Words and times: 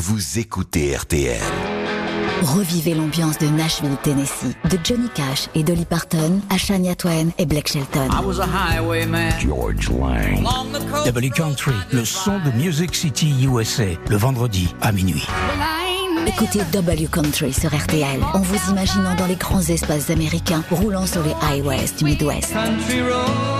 vous 0.00 0.38
écoutez 0.38 0.96
RTL. 0.96 1.38
Revivez 2.40 2.94
l'ambiance 2.94 3.36
de 3.36 3.46
Nashville, 3.48 3.98
Tennessee, 4.02 4.56
de 4.70 4.78
Johnny 4.82 5.10
Cash 5.14 5.50
et 5.54 5.62
Dolly 5.62 5.84
Parton 5.84 6.40
à 6.48 6.56
Shania 6.56 6.94
Twain 6.94 7.28
et 7.36 7.44
Blake 7.44 7.68
Shelton. 7.68 8.08
I 8.10 8.24
was 8.24 8.40
a 8.40 8.46
highwayman. 8.46 9.30
George 9.38 9.90
Lang. 9.90 10.42
W 11.04 11.30
Country, 11.30 11.74
le 11.92 12.06
son 12.06 12.38
de 12.38 12.50
Music 12.52 12.94
City 12.94 13.46
USA, 13.46 13.88
le 14.08 14.16
vendredi 14.16 14.74
à 14.80 14.90
minuit. 14.90 15.26
Écoutez 16.26 16.60
W 16.72 17.06
Country 17.12 17.52
sur 17.52 17.68
RTL 17.68 18.22
en 18.32 18.40
vous 18.40 18.70
imaginant 18.70 19.14
dans 19.16 19.26
les 19.26 19.36
grands 19.36 19.60
espaces 19.60 20.08
américains 20.08 20.64
roulant 20.70 21.06
sur 21.06 21.22
les 21.22 21.34
highways 21.42 21.92
du 21.98 22.04
Midwest. 22.04 22.54
Country 22.54 23.02
road. 23.02 23.59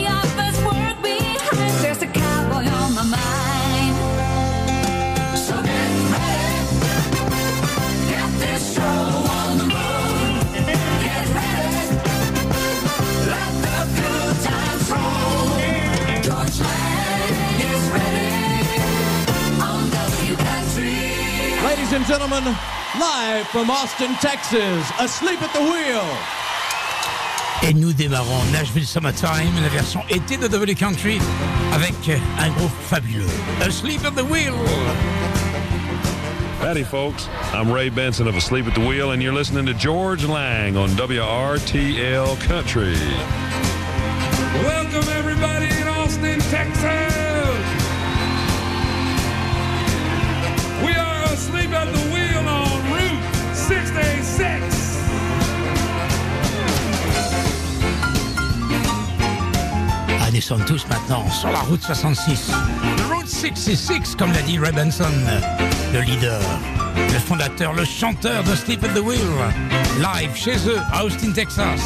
Ladies 21.91 22.09
and 22.09 22.19
gentlemen, 22.21 22.55
live 22.97 23.47
from 23.47 23.69
Austin, 23.69 24.13
Texas, 24.21 24.89
asleep 24.97 25.41
at 25.41 25.51
the 25.51 25.59
wheel. 25.59 26.01
Et 27.63 27.73
nous 27.73 27.91
démarrons 27.91 28.45
Nashville 28.53 28.87
Summertime, 28.87 29.51
la 29.61 29.67
version 29.67 30.01
été 30.09 30.37
de 30.37 30.47
W 30.47 30.73
Country, 30.73 31.19
avec 31.73 31.93
euh, 32.07 32.17
un 32.39 32.49
groupe 32.51 32.71
fabuleux. 32.83 33.27
Asleep 33.59 34.05
at 34.05 34.11
the 34.11 34.23
Wheel. 34.23 34.55
Howdy, 36.61 36.85
folks. 36.85 37.27
I'm 37.51 37.69
Ray 37.69 37.89
Benson 37.89 38.25
of 38.25 38.37
Asleep 38.37 38.67
at 38.67 38.73
the 38.73 38.87
Wheel, 38.87 39.11
and 39.11 39.21
you're 39.21 39.33
listening 39.33 39.65
to 39.65 39.73
Georges 39.73 40.29
Lang 40.29 40.77
on 40.77 40.87
WRTL 40.91 42.39
Country. 42.39 42.95
Welcome 44.63 45.09
everybody 45.09 45.65
in 45.65 45.89
Austin, 45.89 46.39
Texas. 46.39 47.40
Asleep 51.41 51.71
at 51.73 51.91
the 51.91 52.03
wheel 52.13 52.47
on 52.47 52.67
Route 52.91 53.55
66. 53.55 54.97
Ah, 60.19 60.29
nous 60.31 60.41
sommes 60.41 60.63
tous 60.65 60.85
maintenant 60.87 61.27
sur 61.31 61.49
la 61.49 61.59
route 61.61 61.81
66. 61.81 62.51
The 62.97 63.13
Route 63.13 63.27
66, 63.27 64.15
comme 64.15 64.31
l'a 64.33 64.41
dit 64.43 64.59
Ray 64.59 64.71
Benson, 64.71 65.09
le 65.93 66.01
leader, 66.01 66.41
le 66.95 67.19
fondateur, 67.19 67.73
le 67.73 67.85
chanteur 67.85 68.43
de 68.43 68.55
Sleep 68.55 68.83
at 68.83 68.89
the 68.89 69.03
Wheel, 69.03 69.19
live 69.99 70.35
chez 70.35 70.57
eux 70.67 70.79
à 70.93 71.05
Austin, 71.05 71.31
Texas. 71.31 71.81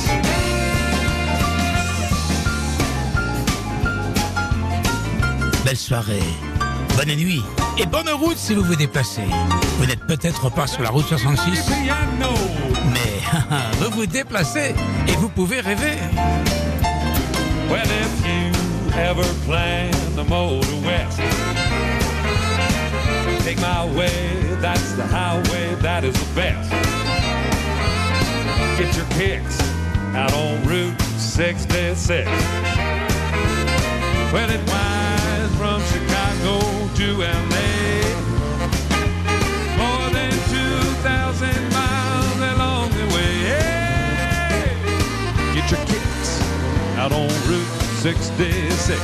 Belle 5.64 5.78
soirée, 5.78 6.23
bonne 6.97 7.16
nuit 7.16 7.42
et 7.78 7.86
bonne 7.86 8.09
route 8.09 8.38
si 8.38 8.54
vous 8.54 8.64
vous 8.64 8.76
déplacez. 8.76 9.23
Vous 9.78 9.86
n'êtes 9.86 10.06
peut-être 10.06 10.50
pas 10.50 10.68
sur 10.68 10.81
la 10.84 10.90
route 10.90 11.08
66, 11.08 11.66
Piano. 11.84 12.34
mais 12.94 13.22
vous 13.80 13.92
vous 13.92 14.06
déplacez 14.06 14.73
et 15.08 15.12
vous 15.18 15.30
pouvez 15.30 15.59
rêver. 15.62 15.98
Well, 17.69 17.86
if 17.86 18.25
you 18.25 18.52
ever 19.00 19.25
plan 19.46 19.91
to 20.16 20.24
motor 20.24 20.62
west, 20.86 21.19
take 23.44 23.59
my 23.59 23.86
way, 23.97 24.12
that's 24.62 24.94
the 24.94 25.03
highway, 25.03 25.75
that 25.81 26.03
is 26.03 26.13
the 26.13 26.36
best. 26.36 26.72
Get 28.78 28.96
your 28.96 29.06
kicks 29.18 29.59
out 30.16 30.34
on 30.34 30.63
Route 30.68 31.00
66. 31.18 32.28
Well, 34.31 34.50
it 34.50 34.62
winds 34.69 35.56
from 35.57 35.81
Chicago 35.92 36.59
to 36.96 37.22
LA. 37.22 37.65
Out 47.06 47.12
on 47.12 47.28
Route 47.48 47.68
66. 48.02 49.00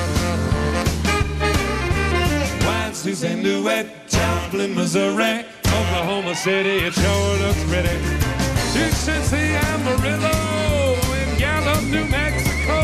Winds 2.66 3.04
to 3.04 3.16
St. 3.16 3.44
Louis, 3.44 3.88
Joplin, 4.08 4.74
Missouri, 4.74 5.46
Oklahoma 5.68 6.34
City, 6.36 6.86
it 6.88 6.94
sure 6.94 7.38
looks 7.44 7.64
pretty. 7.70 7.98
Should 8.74 9.24
see 9.32 9.54
Amarillo 9.70 10.36
in 11.20 11.30
Gallup, 11.38 11.84
New 11.84 12.06
Mexico. 12.06 12.80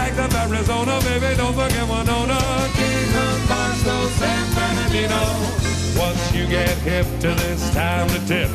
Like 0.00 0.14
the 0.16 0.28
Arizona, 0.44 0.98
baby, 1.00 1.36
don't 1.36 1.52
forget 1.52 1.86
Winona, 1.92 2.40
Kingman, 2.76 3.48
Barstow, 3.48 4.08
San 4.20 4.44
Bernardino. 4.54 5.22
Once 5.98 6.22
you 6.34 6.46
get 6.46 6.76
hip 6.78 7.06
to 7.20 7.28
this 7.42 7.74
time 7.74 8.08
to 8.08 8.20
tip. 8.26 8.50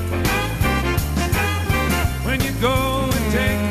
When 2.25 2.41
you 2.41 2.51
go 2.59 3.09
and 3.15 3.31
take 3.31 3.70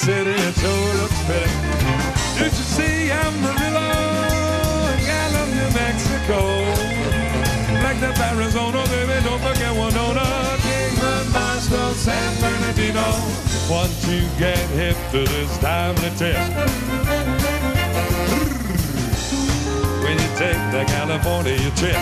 City, 0.00 0.30
it 0.30 0.54
sure 0.54 0.94
looks 0.96 1.20
pretty. 1.28 1.52
You 2.40 2.48
should 2.48 2.70
see 2.72 3.10
Amarillo, 3.10 3.90
Gallup, 5.04 5.48
New 5.52 5.70
Mexico. 5.76 6.40
Like 7.84 8.00
the 8.00 8.08
Arizona, 8.32 8.82
baby, 8.88 9.20
don't 9.22 9.42
forget 9.42 9.72
Winona, 9.76 10.56
Kingman, 10.64 11.32
Barstow, 11.34 11.92
San 11.92 12.32
Bernardino. 12.40 13.04
Once 13.68 14.08
you 14.08 14.22
get 14.38 14.56
hip 14.70 14.96
to 15.12 15.20
this 15.28 15.58
timely 15.58 16.08
tip. 16.16 16.40
when 20.02 20.16
you 20.16 20.30
take 20.40 20.62
the 20.72 20.82
California 20.88 21.70
trip. 21.76 22.00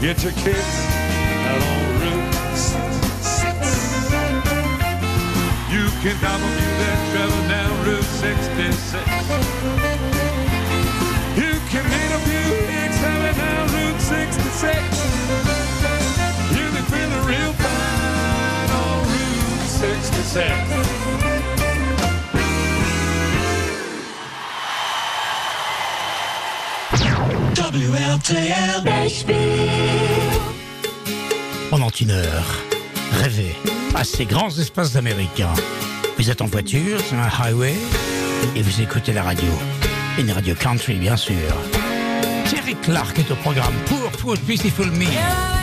Get 0.00 0.24
your 0.24 0.32
kids 0.42 0.74
out 1.46 1.62
on 1.62 2.00
Route 2.00 2.37
can 6.02 6.14
double 6.22 6.46
view 6.46 6.74
that 6.78 6.98
travel 7.10 7.42
down 7.48 7.74
Route 7.84 8.04
66. 8.04 8.94
You 11.34 11.58
can 11.70 11.84
meet 11.90 12.10
a 12.14 12.20
few 12.22 12.46
traveling 12.98 13.34
down 13.34 13.66
Route 13.74 14.00
66. 14.00 14.78
You 16.54 16.66
can 16.70 16.84
feel 16.86 17.08
the 17.10 17.22
real 17.26 17.52
fine 17.52 18.70
on 18.78 19.02
Route 19.10 19.66
66. 19.66 21.08
pendant 31.70 31.90
une 31.90 32.10
heure. 32.10 32.64
Rêvez 33.20 33.54
à 33.94 34.04
ces 34.04 34.24
grands 34.24 34.50
espaces 34.50 34.96
américains. 34.96 35.54
Vous 36.18 36.30
êtes 36.30 36.40
en 36.40 36.46
voiture 36.46 37.00
sur 37.00 37.16
un 37.16 37.28
highway 37.44 37.74
et 38.54 38.62
vous 38.62 38.80
écoutez 38.80 39.12
la 39.12 39.22
radio. 39.22 39.48
Une 40.18 40.30
radio 40.30 40.54
country, 40.54 40.94
bien 40.94 41.16
sûr. 41.16 41.34
Terry 42.50 42.74
Clark 42.82 43.18
est 43.18 43.30
au 43.30 43.36
programme 43.36 43.74
pour 43.86 44.10
Poor 44.12 44.36
Beautiful 44.46 44.90
Me. 44.90 45.57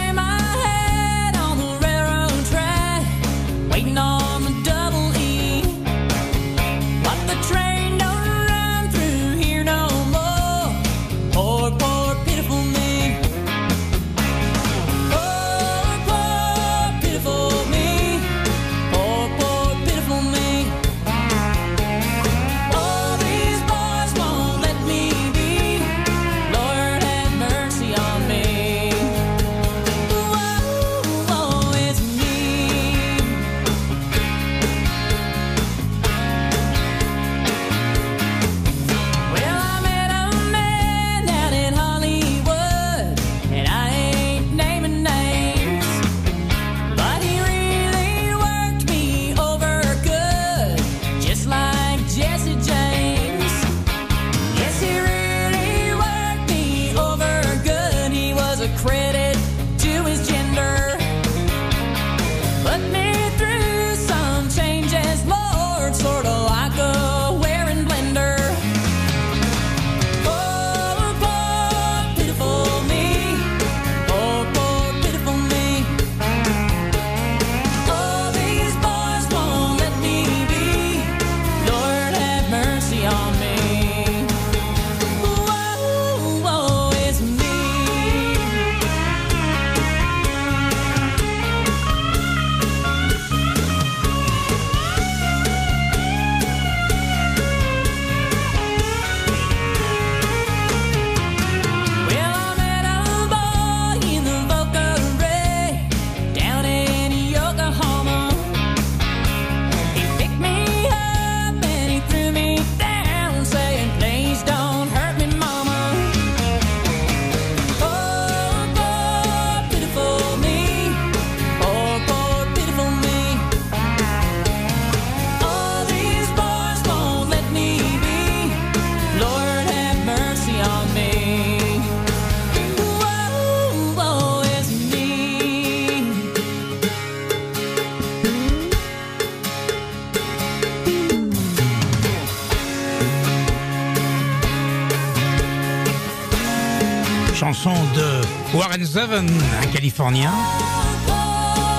Warren 148.56 148.86
Zevon, 148.86 149.28
un 149.62 149.68
Californien. 149.68 150.32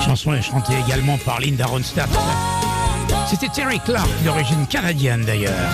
Chanson 0.04 0.34
est 0.34 0.42
chantée 0.42 0.74
également 0.86 1.16
par 1.24 1.40
Linda 1.40 1.64
Ronstadt. 1.64 2.10
C'était 3.30 3.48
Terry 3.48 3.80
Clark, 3.80 4.08
d'origine 4.24 4.66
canadienne 4.66 5.24
d'ailleurs. 5.24 5.70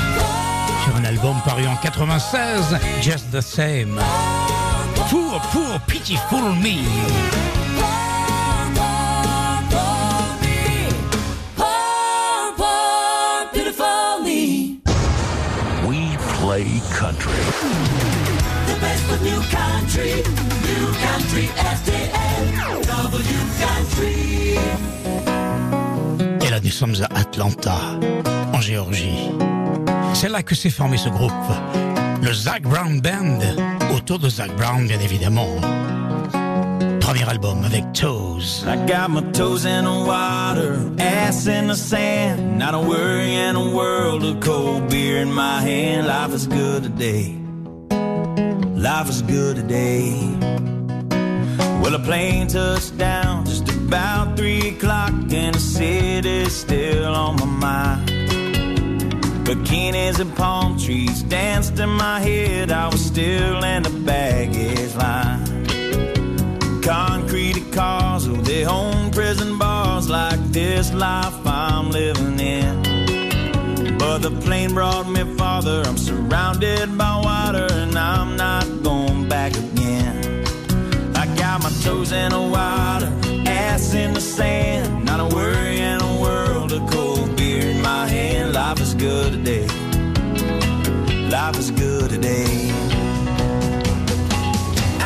Sur 0.85 0.95
un 0.97 1.05
album 1.05 1.35
paru 1.45 1.67
en 1.67 1.75
96, 1.75 2.79
Just 3.03 3.33
the 3.33 3.41
Same. 3.41 4.01
Poor, 5.11 5.41
poor, 5.51 5.81
pitiful 5.89 6.55
me. 6.63 6.79
Poor, 11.57 12.55
poor, 12.57 13.51
pitiful 13.53 14.23
me. 14.25 14.79
We 15.85 16.17
play 16.39 16.81
country. 16.97 17.33
The 18.67 18.81
best 18.81 19.11
of 19.11 19.23
new 19.23 19.41
country, 19.51 20.23
Et 26.41 26.51
là, 26.51 26.61
nous 26.63 26.71
sommes 26.71 26.95
à 27.03 27.19
Atlanta, 27.21 27.77
en 28.53 28.61
Géorgie. 28.61 29.31
C'est 30.15 30.29
là 30.29 30.43
que 30.43 30.55
s'est 30.55 30.71
formé 30.71 30.97
ce 30.97 31.09
groupe, 31.09 31.33
le 32.23 32.33
Zach 32.33 32.63
Brown 32.63 33.01
Band, 33.01 33.39
autour 33.95 34.19
de 34.19 34.29
Zach 34.29 34.55
Brown, 34.57 34.87
bien 34.87 35.01
évidemment. 35.01 35.49
Premier 37.01 37.29
album 37.29 37.65
avec 37.65 37.93
Toes. 37.93 38.65
I 38.67 38.77
got 38.87 39.09
my 39.09 39.23
toes 39.33 39.67
in 39.67 39.85
the 39.85 40.07
water, 40.07 40.79
ass 40.99 41.47
in 41.47 41.69
the 41.69 41.75
sand. 41.75 42.59
Not 42.59 42.75
a 42.75 42.81
worry 42.81 43.35
in 43.35 43.57
a 43.57 43.75
world 43.75 44.25
of 44.25 44.41
cold 44.41 44.89
beer 44.89 45.21
in 45.21 45.33
my 45.33 45.61
hand. 45.61 46.07
Life 46.07 46.35
is 46.35 46.47
good 46.47 46.85
today. 46.85 47.37
Life 48.77 49.09
is 49.09 49.23
good 49.23 49.57
today. 49.57 50.42
Well, 51.83 51.97
a 51.97 51.99
plane 51.99 52.47
touched 52.47 52.97
down 52.97 53.45
just 53.45 53.69
about 53.69 54.37
three 54.37 54.69
o'clock, 54.69 55.11
and 55.11 55.53
the 55.57 55.59
city's 55.59 56.55
still 56.55 57.13
on 57.13 57.35
my 57.41 57.45
mind. 57.45 58.09
Bikinis 59.45 60.21
and 60.21 60.33
palm 60.37 60.79
trees 60.79 61.25
danced 61.25 61.81
in 61.81 61.89
my 61.89 62.21
head. 62.21 62.71
I 62.71 62.87
was 62.87 63.05
still 63.05 63.65
in 63.65 63.83
the 63.83 63.91
baggage 64.07 64.95
line. 64.95 65.43
Concrete 66.83 67.73
cars, 67.73 68.29
oh, 68.29 68.37
they 68.37 68.65
own 68.65 69.11
prison 69.11 69.59
bars 69.59 70.09
like 70.09 70.41
this 70.53 70.95
life 70.95 71.35
I'm 71.45 71.91
living 71.91 72.39
in. 72.39 73.99
But 73.99 74.19
the 74.19 74.31
plane 74.31 74.73
brought 74.73 75.09
me 75.09 75.25
farther. 75.37 75.83
I'm 75.85 75.99
surrounded 75.99 76.97
by 76.97 77.21
water 77.25 77.67
and 77.73 77.99
I'm 77.99 78.37
not 78.37 78.67
going 78.85 79.02
toes 81.83 82.13
in 82.13 82.31
the 82.31 82.41
water, 82.41 83.11
ass 83.47 83.93
in 83.95 84.15
the 84.15 84.21
sand. 84.21 85.05
Not 85.05 85.19
a 85.21 85.35
worry 85.35 85.79
in 85.79 86.01
a 86.01 86.21
world 86.21 86.71
of 86.73 86.89
cold 86.91 87.37
beer 87.37 87.71
in 87.71 87.83
my 87.83 88.07
hand. 88.07 88.53
Life 88.53 88.81
is 88.81 88.95
good 88.95 89.33
today. 89.33 89.67
Life 91.29 91.59
is 91.59 91.71
good 91.73 92.11
today. 92.11 92.71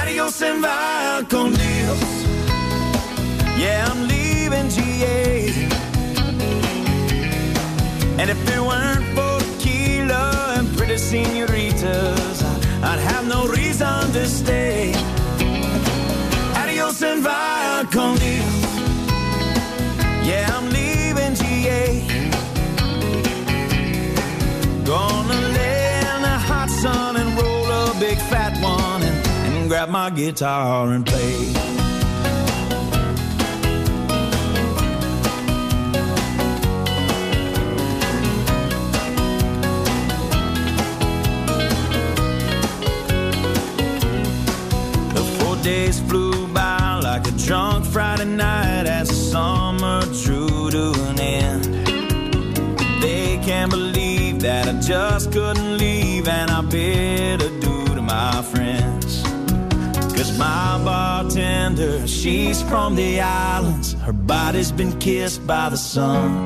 Adios 0.00 0.42
and 0.42 0.60
via 0.60 1.24
con 1.24 1.54
Dios. 1.54 2.02
Yeah, 3.62 3.88
I'm 3.90 4.02
leaving 4.12 4.68
GA. 4.68 5.48
And 8.20 8.28
if 8.34 8.40
it 8.54 8.60
weren't 8.60 9.06
for 9.16 9.34
tequila 9.40 10.56
and 10.58 10.68
pretty 10.76 10.98
senoritas, 10.98 12.42
I'd 12.82 13.00
have 13.10 13.26
no 13.26 13.46
reason 13.46 14.12
to 14.12 14.26
stay 14.26 14.65
sen 16.96 17.24
var 17.24 17.84
kom 17.92 18.16
Yeah, 20.28 20.56
I'm 20.56 20.70
leaving 20.70 21.34
GA. 21.34 21.82
Gonna 24.84 25.40
lay 25.56 26.00
in 26.00 26.22
the 26.22 26.38
hot 26.48 26.70
sun 26.70 27.16
and 27.16 27.30
roll 27.38 27.70
a 27.70 27.94
big 28.00 28.18
fat 28.30 28.54
one 28.62 29.02
and, 29.02 29.26
and 29.46 29.68
grab 29.68 29.88
my 29.90 30.10
guitar 30.10 30.92
and 30.94 31.04
play. 31.04 31.52
The 45.14 45.22
four 45.38 45.56
days 45.62 46.00
flew 46.00 46.25
Friday 47.96 48.26
night 48.26 48.84
as 48.84 49.08
the 49.08 49.14
summer 49.14 50.02
drew 50.22 50.70
to 50.70 50.92
an 51.08 51.18
end. 51.18 51.64
They 53.00 53.38
can't 53.38 53.70
believe 53.70 54.40
that 54.40 54.68
I 54.68 54.78
just 54.82 55.32
couldn't 55.32 55.78
leave, 55.78 56.28
and 56.28 56.50
I 56.50 56.60
bid 56.60 57.40
adieu 57.40 57.86
to 57.94 58.02
my 58.02 58.42
friends. 58.42 59.22
Cause 60.14 60.36
my 60.36 60.78
bartender, 60.84 62.06
she's 62.06 62.60
from 62.60 62.96
the 62.96 63.22
islands. 63.22 63.94
Her 63.94 64.12
body's 64.12 64.70
been 64.70 64.98
kissed 64.98 65.46
by 65.46 65.70
the 65.70 65.78
sun. 65.78 66.36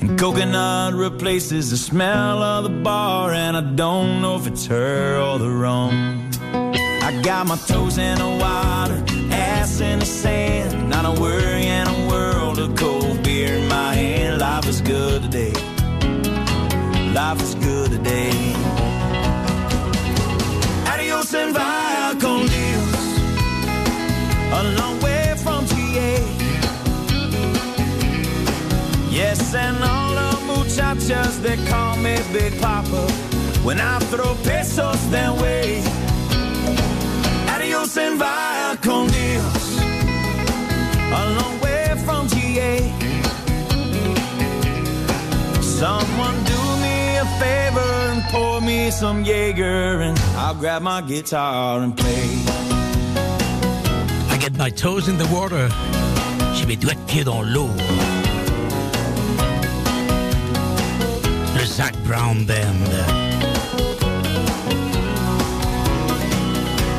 And 0.00 0.18
coconut 0.18 0.94
replaces 0.94 1.70
the 1.70 1.76
smell 1.76 2.42
of 2.42 2.64
the 2.64 2.82
bar, 2.82 3.32
and 3.32 3.56
I 3.56 3.60
don't 3.60 4.22
know 4.22 4.34
if 4.34 4.48
it's 4.48 4.66
her 4.66 5.20
or 5.20 5.38
the 5.38 5.50
rum. 5.50 6.32
I 7.08 7.22
got 7.22 7.46
my 7.46 7.56
toes 7.68 7.96
in 7.96 8.18
the 8.18 8.26
water, 8.26 9.15
ass 9.66 9.80
in 9.80 9.98
the 9.98 10.06
sand. 10.06 10.88
Not 10.88 11.04
a 11.04 11.20
worry 11.20 11.66
in 11.66 11.86
a 11.86 12.08
world 12.08 12.58
of 12.58 12.74
cold 12.76 13.22
beer 13.22 13.54
in 13.54 13.68
my 13.68 13.94
hand. 13.94 14.40
Life 14.40 14.68
is 14.68 14.80
good 14.80 15.22
today. 15.22 15.54
Life 17.20 17.40
is 17.42 17.54
good 17.56 17.90
today. 17.90 18.32
Adios 20.92 21.34
and 21.34 21.52
via 21.54 22.14
con 22.22 22.46
Dios. 22.54 23.04
A 24.58 24.62
long 24.78 24.96
way 25.00 25.34
from 25.44 25.60
GA. 25.72 26.14
Yes, 29.10 29.54
and 29.54 29.82
all 29.82 30.12
the 30.20 30.32
muchachas, 30.50 31.38
they 31.38 31.56
call 31.70 31.96
me 31.96 32.16
Big 32.32 32.52
Papa. 32.60 33.02
When 33.66 33.78
I 33.80 33.98
throw 34.10 34.34
pesos 34.44 35.00
their 35.10 35.32
way. 35.32 35.82
Adios 37.54 37.96
and 37.96 38.18
via 38.18 38.45
favor 47.38 47.92
and 48.12 48.22
pour 48.30 48.60
me 48.60 48.90
some 48.90 49.24
Jaeger, 49.24 50.00
and 50.00 50.18
I'll 50.36 50.54
grab 50.54 50.82
my 50.82 51.00
guitar 51.02 51.80
and 51.80 51.96
play. 51.96 52.28
I 54.30 54.38
get 54.40 54.56
my 54.56 54.70
toes 54.70 55.08
in 55.08 55.16
the 55.18 55.26
water. 55.26 55.68
J'ai 56.54 56.66
mes 56.66 56.76
doigts 56.76 56.94
de 56.94 57.04
pied 57.06 57.24
dans 57.24 57.42
l'eau. 57.42 57.70
Le 61.56 61.64
Zac 61.64 61.94
Brown 62.04 62.44
Band. 62.44 62.88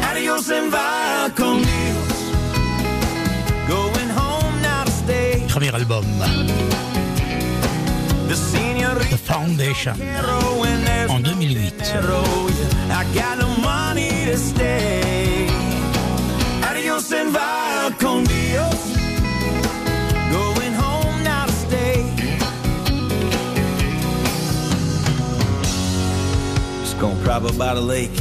Adios 0.09 0.49
and 0.51 0.71
via 0.71 1.29
con 1.35 1.57
Dios. 1.61 2.17
Going 3.67 4.09
home 4.09 4.61
now 4.61 4.83
to 4.83 4.91
stay. 4.91 5.45
Premier 5.47 5.73
album. 5.73 6.05
The 8.27 9.17
Foundation. 9.23 9.93
En 9.99 11.23
2008. 11.23 11.73
I 12.89 13.05
got 13.13 13.37
no 13.37 13.47
money 13.61 14.09
to 14.25 14.37
stay. 14.37 15.47
Adios 16.61 17.11
and 17.13 17.31
via 17.31 17.91
con 17.97 18.25
Dios. 18.25 18.97
Going 20.29 20.73
home 20.73 21.23
now 21.23 21.45
to 21.45 21.51
stay. 21.53 22.03
Gonna 26.99 27.31
up 27.31 27.57
by 27.57 27.75
the 27.75 27.81
lake 27.81 28.11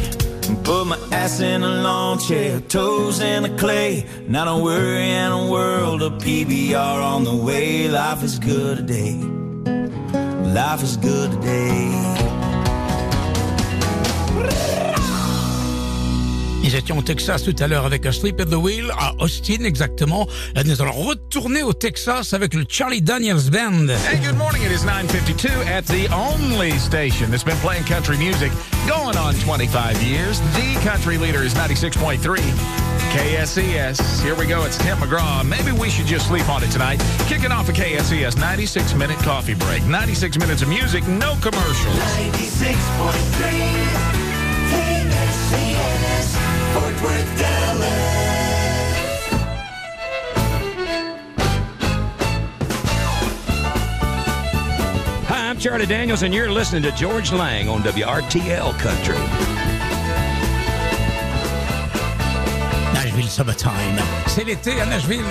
and 0.49 0.63
put 0.65 0.85
my 0.85 0.99
ass 1.11 1.41
in 1.41 1.63
a 1.63 1.83
lawn 1.83 2.19
chair, 2.19 2.61
toes 2.61 3.21
in 3.21 3.43
the 3.43 3.57
clay. 3.59 4.05
Not 4.29 4.47
a 4.47 4.63
worry 4.63 5.11
in 5.11 5.33
a 5.33 5.51
world 5.51 6.03
of 6.03 6.13
PBR 6.23 7.03
on 7.03 7.25
the 7.25 7.35
way. 7.35 7.89
Life 7.89 8.23
is 8.23 8.39
good 8.39 8.77
today. 8.77 9.36
Life 10.57 10.83
is 10.83 10.97
good 10.97 11.33
today. 11.33 12.06
Nous 16.66 16.75
étions 16.75 16.99
au 16.99 17.02
Texas 17.02 17.44
tout 17.44 17.54
à 17.61 17.68
l'heure 17.68 17.87
avec 17.87 18.06
un 18.06 18.12
Sleep 18.12 18.40
at 18.40 18.46
the 18.46 18.54
Wheel 18.54 18.90
à 18.99 19.14
Austin 19.20 19.62
exactement. 19.62 20.26
Là, 20.56 20.64
nous 20.64 20.82
allons 20.82 20.90
retourner 20.90 21.62
au 21.62 21.73
Texas 21.73 22.32
avec 22.32 22.54
le 22.54 22.64
Charlie 22.68 23.00
Daniels 23.00 23.50
Band. 23.52 23.87
Hey, 24.11 24.18
good 24.18 24.37
morning. 24.37 24.62
It 24.64 24.73
is 24.73 24.85
9:52 24.85 25.49
at 25.68 25.82
the 25.82 26.11
only 26.12 26.76
station 26.80 27.30
that's 27.30 27.44
been 27.44 27.56
playing 27.58 27.85
country 27.85 28.16
music 28.16 28.50
going 28.88 29.16
on 29.16 29.35
25 29.44 30.02
years. 30.02 30.40
The 30.54 30.75
country 30.82 31.18
leader 31.18 31.44
is 31.44 31.54
96.3 31.54 32.18
KSCS. 33.14 34.20
Here 34.25 34.35
we 34.35 34.46
go. 34.46 34.64
It's 34.64 34.76
Tim 34.76 34.99
McGraw. 34.99 35.44
Maybe 35.44 35.70
we 35.70 35.88
should 35.88 36.06
just 36.06 36.26
sleep 36.26 36.49
on 36.49 36.64
it 36.64 36.73
tonight. 36.73 37.00
Kicking 37.28 37.52
off 37.52 37.68
a 37.68 37.73
KSCS 37.73 38.37
96 38.40 38.92
minute 38.94 39.18
coffee 39.18 39.54
break. 39.54 39.85
96 39.85 40.37
minutes 40.38 40.62
of 40.62 40.68
music, 40.68 41.06
no 41.06 41.37
commercials. 41.40 41.94
96.3 41.94 42.76
KSCS 43.46 44.06
Fort 46.97 47.11
Worth, 47.11 47.38
Dallas. 47.38 48.07
Hi, 55.29 55.50
I'm 55.50 55.59
Charlie 55.59 55.87
Daniels, 55.87 56.23
and 56.23 56.35
you're 56.35 56.50
listening 56.50 56.83
to 56.83 56.93
Georges 56.93 57.33
Lang 57.33 57.69
on 57.69 57.83
WRTL 57.83 58.79
Country. 58.79 59.17
Nashville 62.95 63.29
Summertime. 63.29 63.99
C'est 64.26 64.45
l'été 64.45 64.81
à 64.81 64.87
Nashville. 64.87 65.25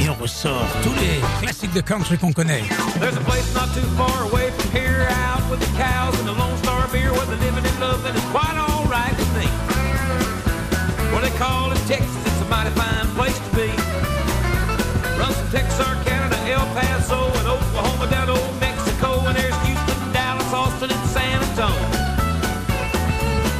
Et 0.00 0.08
on 0.08 0.14
ressort 0.14 0.66
tous 0.82 0.94
les 0.94 1.20
classiques 1.40 1.74
de 1.74 1.80
country 1.80 2.18
qu'on 2.18 2.32
connaît. 2.32 2.62
There's 2.98 3.16
a 3.16 3.20
place 3.20 3.54
not 3.54 3.72
too 3.74 3.86
far 3.96 4.24
away 4.24 4.50
from 4.50 4.70
here, 4.72 5.06
out 5.10 5.48
with 5.50 5.60
the 5.60 5.78
cows 5.78 6.18
and 6.18 6.28
the 6.28 6.34
call 11.38 11.72
it 11.72 11.78
Texas, 11.86 12.26
it's 12.26 12.40
a 12.40 12.44
mighty 12.46 12.70
fine 12.70 13.06
place 13.14 13.38
to 13.38 13.56
be. 13.56 13.68
Runs 15.18 15.36
from 15.36 15.50
Texarkana 15.50 16.28
to 16.30 16.38
El 16.50 16.66
Paso 16.74 17.20
and 17.38 17.48
Oklahoma 17.48 18.10
down 18.10 18.26
to 18.26 18.32
Old 18.32 18.60
Mexico, 18.60 19.20
and 19.26 19.36
there's 19.36 19.56
Houston, 19.66 20.12
Dallas, 20.12 20.52
Austin, 20.52 20.90
and 20.90 21.08
San 21.08 21.42
Antonio. 21.42 21.88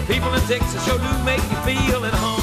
People 0.07 0.33
in 0.35 0.41
Texas 0.43 0.85
sure 0.85 0.99
do 0.99 1.25
make 1.25 1.43
you 1.51 1.59
feel 1.65 2.05
at 2.05 2.15
home. 2.15 2.42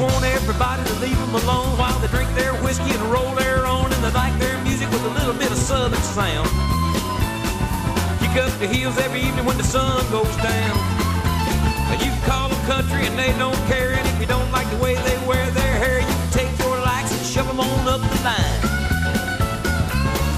Want 0.00 0.24
everybody 0.24 0.82
to 0.84 0.94
leave 1.00 1.18
them 1.18 1.34
alone 1.34 1.76
while 1.76 1.98
they 2.00 2.08
drink 2.08 2.32
their 2.34 2.54
whiskey 2.64 2.90
and 2.90 3.02
roll 3.12 3.34
their 3.34 3.66
own, 3.66 3.92
and 3.92 4.02
they 4.02 4.12
like 4.12 4.36
their 4.38 4.56
music 4.64 4.88
with 4.90 5.04
a 5.04 5.12
little 5.18 5.34
bit 5.34 5.50
of 5.50 5.58
southern 5.58 6.00
sound. 6.00 6.48
Kick 8.20 8.40
up 8.40 8.52
the 8.58 8.68
heels 8.68 8.96
every 8.98 9.20
evening 9.20 9.44
when 9.44 9.58
the 9.58 9.64
sun 9.64 10.00
goes 10.10 10.34
down. 10.36 10.76
And 11.92 12.00
you 12.00 12.12
call 12.24 12.48
them 12.48 12.60
country 12.66 13.06
and 13.06 13.18
they 13.18 13.36
don't 13.36 13.60
care, 13.66 13.92
and 13.92 14.06
if 14.08 14.20
you 14.20 14.26
don't 14.26 14.50
like 14.52 14.68
the 14.70 14.78
way 14.78 14.94
they 14.94 15.18
wear 15.26 15.44
their 15.50 15.74
hair, 15.78 16.00
you 16.00 16.06
can 16.06 16.30
take 16.32 16.58
your 16.58 16.78
likes 16.80 17.12
and 17.12 17.26
shove 17.26 17.48
them 17.48 17.60
on 17.60 17.88
up 17.88 18.00
the 18.00 18.20
line. 18.24 18.60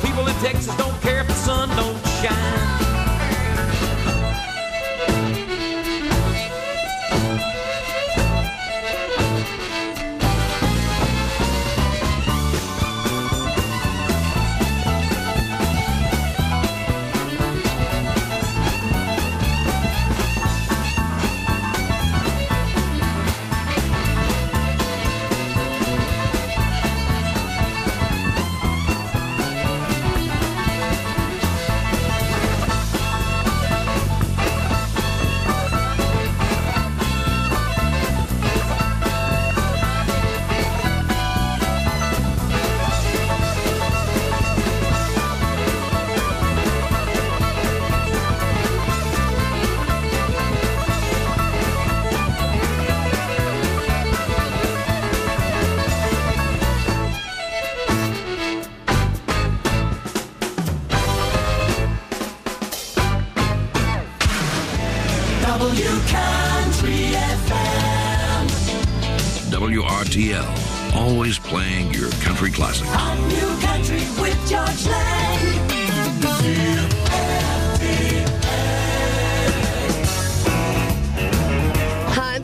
People 0.03 0.27
in 0.27 0.35
Texas 0.43 0.75
don't 0.77 0.99
care 1.03 1.21
if 1.21 1.29
the 1.29 1.35
sun 1.35 1.69
don't 1.77 1.99
shine. 2.21 2.82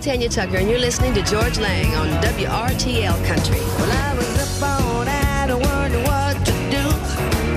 Tanya 0.08 0.30
Tucker, 0.30 0.56
and 0.56 0.70
you're 0.70 0.78
listening 0.78 1.12
to 1.12 1.20
Georges 1.20 1.60
Lang 1.60 1.94
on 1.94 2.08
WRTL 2.22 3.26
Country. 3.26 3.60
Well, 3.60 3.92
I 3.92 4.14
was 4.16 4.62
up 4.62 4.62
all 4.62 5.04
night, 5.04 5.50
I 5.50 5.54
wonder 5.54 6.00
what 6.04 6.46
to 6.46 6.52
do. 6.70 6.84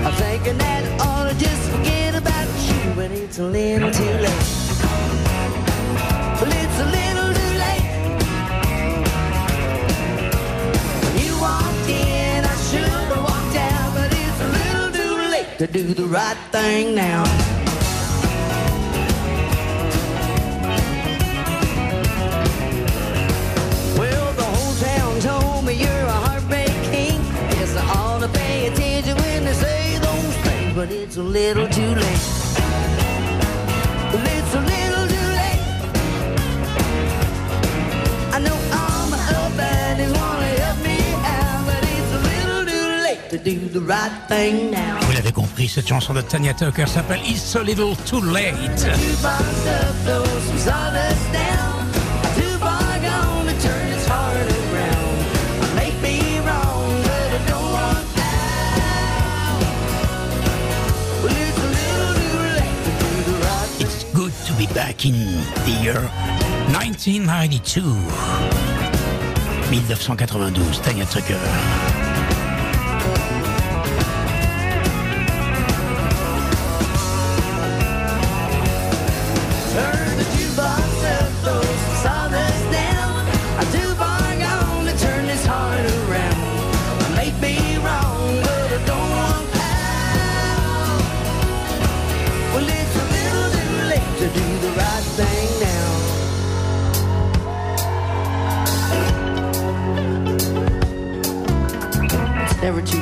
I'm 0.04 0.12
thinking 0.12 0.58
that 0.58 0.84
I 0.84 1.06
ought 1.06 1.30
to 1.30 1.38
just 1.38 1.70
forget 1.70 2.14
about 2.14 2.46
you, 2.68 2.94
but 2.94 3.10
it's 3.10 3.38
a 3.38 3.44
little 3.44 3.90
too 3.90 4.04
late. 4.04 4.44
Well, 6.42 6.52
it's 6.52 6.78
a 6.78 6.88
little 6.92 7.32
too 7.32 7.54
late. 7.64 7.88
When 11.04 11.24
you 11.24 11.32
walked 11.40 11.88
in, 11.88 12.44
I 12.44 12.56
should 12.68 12.84
have 12.84 13.16
walked 13.16 13.56
out, 13.56 13.94
but 13.94 14.12
it's 14.12 14.40
a 14.42 14.48
little 14.58 14.92
too 14.92 15.14
late 15.30 15.56
to 15.56 15.66
do 15.66 15.94
the 15.94 16.04
right 16.04 16.36
thing 16.52 16.94
now. 16.94 17.51
But 30.74 30.90
it's 30.90 31.16
a 31.16 31.22
little 31.22 31.68
too 31.68 31.94
late. 31.94 32.24
Well, 34.12 34.24
it's 34.24 34.54
a 34.54 34.60
little 34.60 35.06
too 35.14 35.28
late. 35.40 35.62
I 38.32 38.38
know 38.38 38.56
I'm 38.72 39.12
up 39.12 39.58
and 39.58 40.00
is 40.00 40.12
wanna 40.12 40.46
help 40.64 40.78
me 40.82 40.98
out, 41.24 41.66
but 41.66 41.82
it's 41.82 42.12
a 42.12 42.22
little 42.30 42.64
too 42.64 42.88
late 43.02 43.30
to 43.30 43.38
do 43.38 43.68
the 43.68 43.80
right 43.80 44.12
thing 44.28 44.70
now. 44.70 44.98
Vous 45.02 45.12
l'avez 45.12 45.32
compris, 45.32 45.68
cette 45.68 45.88
chanson 45.88 46.14
de 46.14 46.22
Tanya 46.22 46.54
Tucker 46.54 46.86
s'appelle 46.86 47.20
It's 47.26 47.54
a 47.54 47.62
Little 47.62 47.94
Too 48.06 48.22
Late. 48.22 48.88
Back 64.68 65.06
in 65.06 65.12
the 65.64 65.78
year 65.82 66.00
1992. 66.72 67.82
1992, 69.72 70.82
Tanya 70.82 71.04
Tucker. 71.06 72.11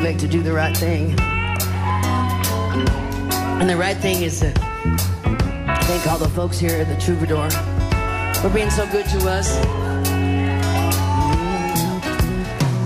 Late 0.02 0.18
to 0.20 0.26
do 0.26 0.42
the 0.42 0.52
right 0.52 0.74
thing. 0.74 1.14
And 3.60 3.68
the 3.68 3.76
right 3.76 3.96
thing 3.98 4.22
is 4.22 4.40
to 4.40 4.50
thank 4.50 6.06
all 6.06 6.16
the 6.16 6.30
folks 6.34 6.58
here 6.58 6.80
at 6.80 6.88
the 6.88 6.96
Troubadour 6.96 7.50
for 8.40 8.48
being 8.48 8.70
so 8.70 8.86
good 8.90 9.04
to 9.06 9.28
us. 9.28 9.54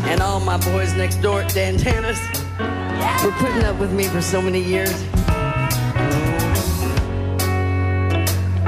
And 0.06 0.20
all 0.20 0.40
my 0.40 0.56
boys 0.56 0.92
next 0.94 1.22
door 1.22 1.42
at 1.42 1.50
Dantana's 1.52 2.18
for 3.22 3.30
putting 3.44 3.62
up 3.62 3.78
with 3.78 3.92
me 3.92 4.08
for 4.08 4.20
so 4.20 4.42
many 4.42 4.60
years. 4.60 4.92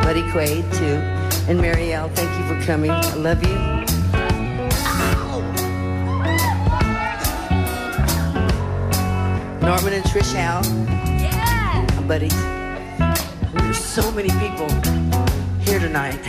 Buddy 0.04 0.22
Quaid, 0.30 0.62
too. 0.78 1.02
And 1.50 1.58
Marielle, 1.60 2.14
thank 2.14 2.30
you 2.38 2.46
for 2.46 2.64
coming. 2.64 2.92
I 2.92 3.14
love 3.16 3.42
you. 3.42 3.75
Norman 9.66 9.94
and 9.94 10.04
Trish 10.04 10.32
Howe. 10.32 10.62
Yeah. 11.20 11.84
My 11.96 12.02
buddies. 12.06 12.36
There's 13.52 13.84
so 13.84 14.12
many 14.12 14.28
people 14.38 14.68
here 15.58 15.80
tonight. 15.80 16.20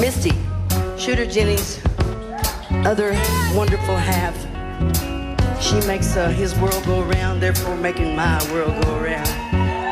Misty, 0.00 0.30
Shooter 0.96 1.26
Jennings, 1.26 1.80
other 2.86 3.10
wonderful 3.52 3.96
half. 3.96 4.32
She 5.60 5.74
makes 5.88 6.16
uh, 6.16 6.28
his 6.28 6.54
world 6.60 6.84
go 6.86 7.00
around, 7.00 7.40
therefore 7.40 7.76
making 7.78 8.14
my 8.14 8.38
world 8.52 8.80
go 8.84 9.00
around. 9.00 9.26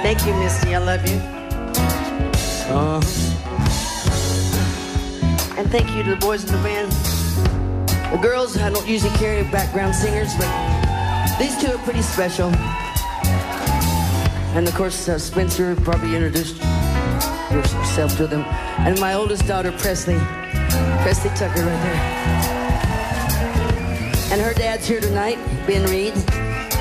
Thank 0.05 0.25
you, 0.25 0.35
Misty. 0.35 0.77
I 0.77 0.79
love 0.79 1.05
you. 1.09 1.17
Uh-huh. 2.71 3.01
And 5.59 5.69
thank 5.73 5.91
you 5.91 6.05
to 6.05 6.11
the 6.11 6.17
boys 6.21 6.45
in 6.45 6.53
the 6.53 6.63
band. 6.63 6.93
The 8.13 8.19
girls, 8.19 8.57
I 8.59 8.71
don't 8.71 8.87
usually 8.87 9.17
carry 9.17 9.43
background 9.51 9.97
singers, 9.97 10.37
but 10.37 10.62
these 11.39 11.57
two 11.61 11.73
are 11.73 11.79
pretty 11.79 12.03
special. 12.03 12.51
And 14.55 14.69
of 14.69 14.75
course, 14.75 15.09
uh, 15.09 15.19
Spencer 15.19 15.75
probably 15.77 16.15
introduced 16.15 16.59
yourself 17.51 18.17
to 18.19 18.27
them. 18.27 18.43
And 18.79 18.99
my 19.01 19.15
oldest 19.15 19.47
daughter, 19.47 19.73
Presley. 19.73 20.19
Presley 21.03 21.31
Tucker, 21.31 21.63
right 21.63 21.83
there. 21.83 22.23
And 24.33 24.41
her 24.41 24.55
dad's 24.55 24.87
here 24.87 25.01
tonight, 25.01 25.37
Ben 25.67 25.89
Reed, 25.91 26.15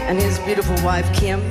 and 0.08 0.18
his 0.18 0.40
beautiful 0.40 0.76
wife, 0.86 1.12
Kim. 1.14 1.42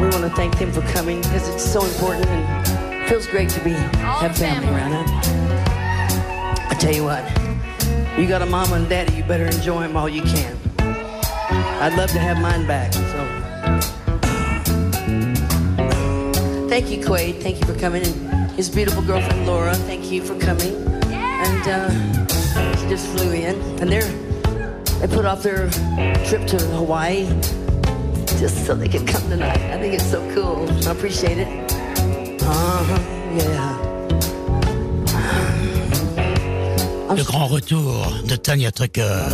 We 0.00 0.06
want 0.06 0.22
to 0.22 0.30
thank 0.30 0.58
them 0.58 0.70
for 0.72 0.82
coming 0.92 1.20
because 1.22 1.48
it's 1.48 1.64
so 1.64 1.84
important 1.84 2.26
and 2.26 2.94
it 2.94 3.08
feels 3.08 3.26
great 3.26 3.48
to 3.50 3.64
be 3.64 3.72
have 3.72 4.36
family 4.36 4.68
around. 4.68 4.92
Huh? 5.08 6.68
I 6.70 6.74
tell 6.78 6.94
you 6.94 7.02
what, 7.02 7.24
you 8.16 8.28
got 8.28 8.42
a 8.42 8.46
mama 8.46 8.76
and 8.76 8.88
daddy, 8.88 9.16
you 9.16 9.24
better 9.24 9.46
enjoy 9.46 9.80
them 9.82 9.96
all 9.96 10.08
you 10.08 10.22
can. 10.22 10.67
I'd 11.80 11.94
love 11.96 12.10
to 12.10 12.18
have 12.18 12.40
mine 12.40 12.66
back. 12.66 12.92
So. 12.92 13.48
Thank 16.68 16.90
you, 16.90 16.98
Quaid. 16.98 17.40
Thank 17.40 17.60
you 17.60 17.66
for 17.66 17.78
coming. 17.78 18.02
And 18.04 18.50
his 18.52 18.68
beautiful 18.68 19.00
girlfriend, 19.00 19.46
Laura, 19.46 19.74
thank 19.74 20.10
you 20.10 20.20
for 20.20 20.36
coming. 20.40 20.74
And 21.12 21.68
uh, 21.68 21.88
she 22.76 22.88
just 22.88 23.06
flew 23.08 23.32
in. 23.32 23.54
And 23.80 23.90
they're, 23.92 24.10
they 25.00 25.06
put 25.06 25.24
off 25.24 25.44
their 25.44 25.70
trip 26.26 26.48
to 26.48 26.58
Hawaii 26.74 27.26
just 28.40 28.66
so 28.66 28.74
they 28.74 28.88
could 28.88 29.06
come 29.06 29.22
tonight. 29.28 29.60
I 29.72 29.78
think 29.78 29.94
it's 29.94 30.10
so 30.10 30.20
cool. 30.34 30.68
I 30.88 30.90
appreciate 30.90 31.38
it. 31.38 31.48
Uh-huh, 32.42 32.98
yeah. 33.36 33.78
Le 37.14 37.24
grand 37.24 37.46
retour 37.46 38.06
de 38.26 38.36
Tanya 38.36 38.72
Tucker. 38.72 39.28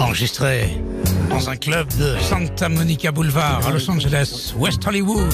Enregistré 0.00 0.87
dans 1.28 1.48
un 1.48 1.56
club 1.56 1.86
de 1.98 2.16
Santa 2.20 2.68
Monica 2.68 3.12
Boulevard 3.12 3.60
à 3.66 3.70
Los 3.70 3.88
Angeles, 3.90 4.54
West 4.56 4.86
Hollywood, 4.86 5.30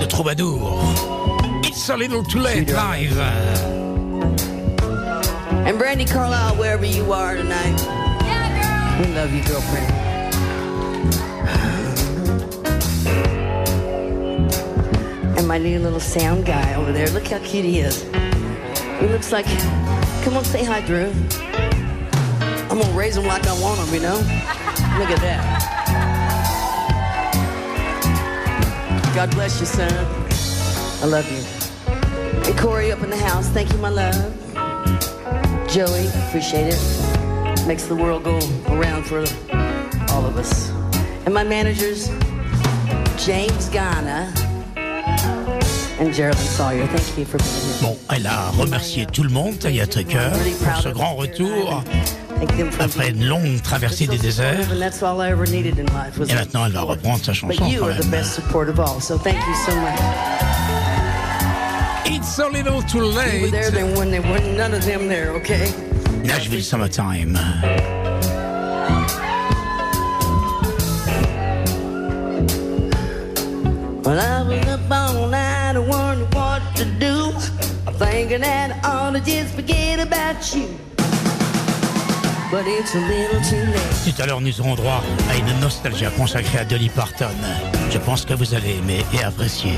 de 0.00 0.06
Troubadour. 0.06 0.82
It's 1.64 1.88
a 1.90 1.96
little 1.96 2.22
too 2.22 2.40
late 2.40 2.70
live. 2.70 3.18
And 5.66 5.78
Brandi 5.78 6.06
Carlile, 6.06 6.56
wherever 6.56 6.84
you 6.84 7.12
are 7.12 7.36
tonight. 7.36 7.80
Yeah, 8.24 8.98
girl. 8.98 9.06
We 9.06 9.14
love 9.14 9.32
you, 9.32 9.42
girlfriend. 9.44 9.92
And 15.38 15.46
my 15.48 15.58
new 15.58 15.78
little 15.78 16.00
sound 16.00 16.44
guy 16.46 16.74
over 16.74 16.92
there. 16.92 17.08
Look 17.10 17.28
how 17.28 17.38
cute 17.38 17.64
he 17.64 17.80
is. 17.80 18.02
He 19.00 19.06
looks 19.06 19.32
like. 19.32 19.46
Come 20.24 20.36
on, 20.36 20.44
say 20.44 20.64
hi, 20.64 20.80
Drew. 20.82 21.12
I'm 22.70 22.78
gonna 22.78 22.96
raise 22.96 23.16
him 23.16 23.26
like 23.26 23.46
I 23.46 23.52
want 23.60 23.80
him, 23.80 23.94
you 23.94 24.00
know? 24.00 24.61
Look 24.98 25.10
at 25.10 25.20
that. 25.20 25.42
God 29.14 29.30
bless 29.32 29.60
you, 29.60 29.66
son. 29.66 29.92
I 31.02 31.06
love 31.06 31.30
you. 31.30 31.42
And 32.46 32.58
Corey 32.58 32.92
up 32.92 33.02
in 33.02 33.10
the 33.10 33.16
house, 33.16 33.48
thank 33.48 33.72
you, 33.72 33.78
my 33.78 33.88
love. 33.88 34.14
Joey, 35.68 36.08
appreciate 36.28 36.74
it. 36.74 37.66
Makes 37.66 37.86
the 37.86 37.96
world 37.96 38.24
go 38.24 38.38
around 38.68 39.04
for 39.04 39.18
all 40.12 40.26
of 40.26 40.36
us. 40.36 40.70
And 41.24 41.32
my 41.34 41.44
managers, 41.44 42.08
James 43.16 43.68
Ghana 43.68 44.32
and 44.76 45.62
and 46.02 46.14
Geraldine 46.14 46.46
Sawyer. 46.46 46.86
Thank 46.86 47.18
you 47.18 47.24
for 47.24 47.38
being 47.38 47.50
here. 47.50 47.82
Bon, 47.82 47.96
elle 48.10 48.26
a 48.26 48.50
remercié 48.50 49.06
tout 49.06 49.22
le 49.22 49.30
monde, 49.30 49.58
Tanya 49.58 49.86
Tucker, 49.86 50.30
pour 50.64 50.76
ce 50.82 50.88
grand 50.88 51.14
retour 51.14 51.82
après 52.80 53.10
une 53.10 53.24
longue 53.24 53.60
traversée 53.62 54.06
des 54.06 54.18
déserts. 54.18 54.70
And 54.72 54.80
that's 54.80 55.02
all 55.02 55.20
I 55.20 55.30
ever 55.30 55.46
needed 55.46 55.78
in 55.78 55.86
life 55.94 56.18
was 56.18 56.26
Et 56.28 56.34
maintenant, 56.34 56.66
elle 56.66 56.72
va 56.72 56.82
reprendre 56.82 57.24
sa 57.24 57.32
chanson 57.32 57.48
But 57.58 57.68
you 57.70 57.80
quand 57.80 57.88
are 57.90 57.94
the 57.96 58.02
même. 58.04 58.10
best 58.10 58.34
support 58.34 58.68
of 58.68 58.78
all, 58.80 59.00
so 59.00 59.16
thank 59.18 59.36
you 59.46 59.54
so 59.66 59.74
much. 59.76 59.98
It's 62.06 62.38
a 62.38 62.48
little 62.48 62.82
too 62.82 62.98
You 62.98 63.04
were 63.04 63.12
late. 63.14 63.50
there 63.52 63.70
then 63.70 63.94
when 63.96 64.10
there 64.10 64.22
were 64.22 64.40
none 64.56 64.74
of 64.74 64.84
them 64.84 65.08
there, 65.08 65.30
okay? 65.36 65.70
Nashville 66.24 66.62
Summertime. 66.62 67.36
Well, 74.04 74.18
I 74.18 74.42
was 74.42 74.66
up 74.66 74.90
all 74.90 75.28
night, 75.28 75.76
I 75.76 75.78
wondered 75.78 76.34
what 76.34 76.60
to 76.76 76.84
do. 76.84 77.30
I'm 77.86 77.94
thinking 77.94 78.40
that 78.40 78.84
I 78.84 78.88
ought 79.08 79.10
to 79.12 79.20
just 79.20 79.54
forget 79.54 80.00
about 80.04 80.54
you. 80.54 80.66
Tout 82.52 84.22
à 84.22 84.26
l'heure, 84.26 84.42
nous 84.42 84.60
aurons 84.60 84.74
droit 84.74 85.02
à 85.30 85.36
une 85.36 85.60
nostalgie 85.60 86.04
consacrée 86.18 86.58
à 86.58 86.64
Dolly 86.66 86.90
Parton. 86.90 87.30
Je 87.90 87.96
pense 87.96 88.26
que 88.26 88.34
vous 88.34 88.54
allez 88.54 88.76
aimer 88.76 89.06
et 89.14 89.24
apprécier. 89.24 89.72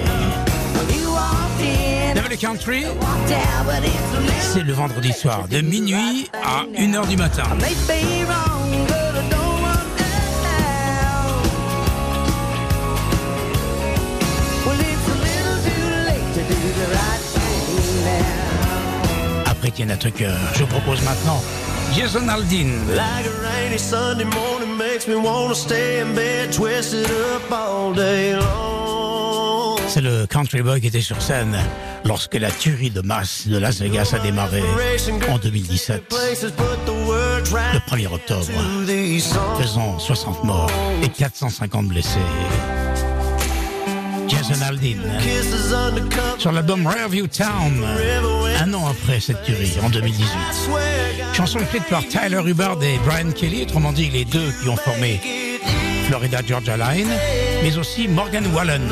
You 0.93 1.13
walked 1.13 1.61
in, 1.61 2.15
Double 2.17 2.37
Country, 2.37 2.85
walked 2.87 3.31
out, 3.31 3.65
but 3.65 3.85
it's 3.85 3.95
a 4.13 4.21
little 4.21 4.35
c'est 4.41 4.63
le 4.65 4.73
vendredi 4.73 5.13
soir, 5.13 5.47
de 5.49 5.61
minuit 5.61 6.29
à 6.33 6.65
1h 6.77 7.07
du 7.07 7.17
matin. 7.17 7.45
may 7.61 7.75
be 7.87 8.25
wrong, 8.27 8.87
but 8.89 9.15
I 9.15 9.23
don't 9.31 9.63
want 9.63 10.01
out. 10.03 11.47
Well, 14.67 14.81
it's 14.81 15.07
a 15.07 15.17
little 15.23 15.59
too 15.63 15.87
late 16.09 16.35
to 16.35 16.43
do 16.43 16.59
the 16.75 16.89
right 16.91 17.23
thing 17.23 18.05
now. 18.05 19.45
Après 19.49 19.71
Tanya 19.71 19.97
Tucker, 19.97 20.35
je 20.55 20.65
vous 20.65 20.67
propose 20.67 21.01
maintenant 21.05 21.41
Jason 21.95 22.29
Aldean. 22.29 22.89
Like 22.97 23.25
a 23.25 23.31
rainy 23.41 23.79
Sunday 23.79 24.25
morning 24.25 24.77
makes 24.77 25.07
me 25.07 25.15
wanna 25.15 25.55
stay 25.55 26.01
in 26.01 26.13
bed, 26.15 26.53
twisted 26.53 27.09
up 27.09 27.53
all 27.53 27.95
day 27.95 28.35
long. 28.35 29.79
C'est 29.87 30.01
le 30.01 30.27
country 30.27 30.61
boy 30.61 30.81
qui 30.81 30.89
était 30.89 31.01
sur 31.01 31.23
scène 31.23 31.57
lorsque 32.05 32.35
la 32.35 32.51
tuerie 32.51 32.91
de 32.91 33.01
masse 33.01 33.47
de 33.47 33.59
Las 33.59 33.81
Vegas 33.81 34.11
a 34.13 34.19
démarré 34.19 34.63
en 35.29 35.39
2017, 35.39 36.09
Places 36.09 36.51
put 36.51 36.65
the 36.85 37.07
words 37.07 37.53
right 37.53 37.75
le 37.75 37.97
1er 37.97 38.13
octobre, 38.13 38.51
faisant 39.61 39.99
60 40.01 40.43
morts 40.43 40.71
et 41.03 41.09
450 41.09 41.87
blessés. 41.87 42.19
Jason 44.29 44.61
Aldean, 44.63 44.99
sur 46.39 46.53
l'album 46.53 46.87
Rearview 46.87 47.27
Town, 47.27 47.85
un 48.61 48.75
an 48.75 48.87
après 48.89 49.21
cette 49.21 49.43
tuerie, 49.43 49.77
en 49.83 49.91
2018. 49.91 50.27
Chanson 51.33 51.59
écrite 51.61 51.85
par 51.85 52.07
Tyler 52.07 52.41
Hubbard 52.45 52.83
et 52.83 52.99
Brian 53.05 53.31
Kelly, 53.33 53.63
autrement 53.63 53.93
dit 53.93 54.11
les 54.11 54.25
deux 54.25 54.53
qui 54.63 54.69
ont 54.69 54.77
formé 54.77 55.21
Florida 56.07 56.41
Georgia 56.47 56.77
Line, 56.77 57.09
mais 57.63 57.77
aussi 57.77 58.09
Morgan 58.09 58.47
Wallen, 58.55 58.83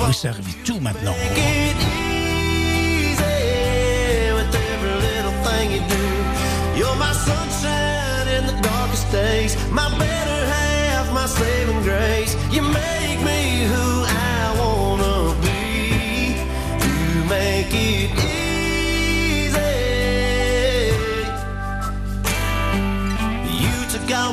vous 0.00 0.12
servez 0.12 0.52
tout 0.64 0.80
maintenant. 0.80 1.14
with 4.34 4.54
every 4.54 4.94
little 5.00 5.32
thing 5.44 5.82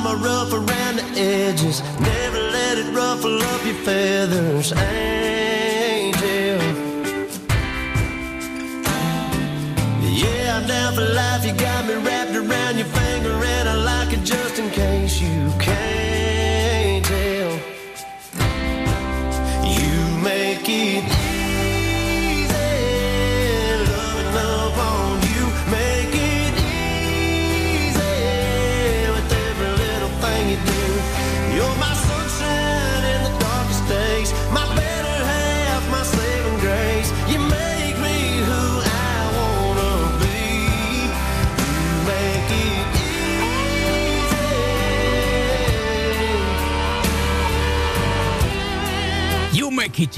my 0.02 0.14
rough 0.14 0.52
around 0.52 0.96
the 0.96 1.04
edges, 1.18 1.82
never 2.00 2.38
let 2.38 2.78
it 2.78 2.94
ruffle 2.94 3.42
up 3.42 3.64
your 3.66 3.74
feathers, 3.74 4.72
angel. 4.72 6.60
Yeah, 10.02 10.56
I'm 10.56 10.66
down 10.66 10.94
for 10.94 11.02
life. 11.02 11.44
You 11.44 11.52
got 11.54 11.86
me 11.86 11.94
wrapped 11.94 12.34
around 12.34 12.78
your 12.78 12.86
finger, 12.86 13.44
and 13.44 13.68
I 13.68 13.74
like 13.74 14.12
it 14.14 14.24
just 14.24 14.58
in 14.58 14.70
case 14.70 14.99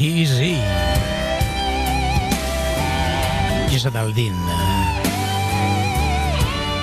easy. 0.09 0.57
Issa 3.71 3.91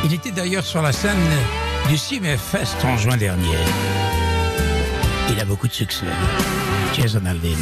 Il 0.06 0.14
était 0.14 0.32
d'ailleurs 0.32 0.66
sur 0.66 0.82
la 0.82 0.92
scène 0.92 1.18
du 1.88 1.98
CIMFest 1.98 2.84
en 2.84 2.98
juin 2.98 3.18
dernier. 3.18 3.58
Il 5.30 5.40
a 5.40 5.46
beaucoup 5.46 5.68
de 5.68 5.74
succès. 5.74 6.06
Jason 6.94 7.26
Aldean. 7.26 7.58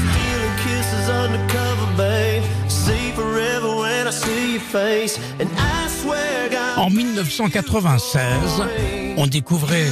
En 6.77 6.89
1996, 6.89 8.63
on 9.17 9.27
découvrait 9.27 9.91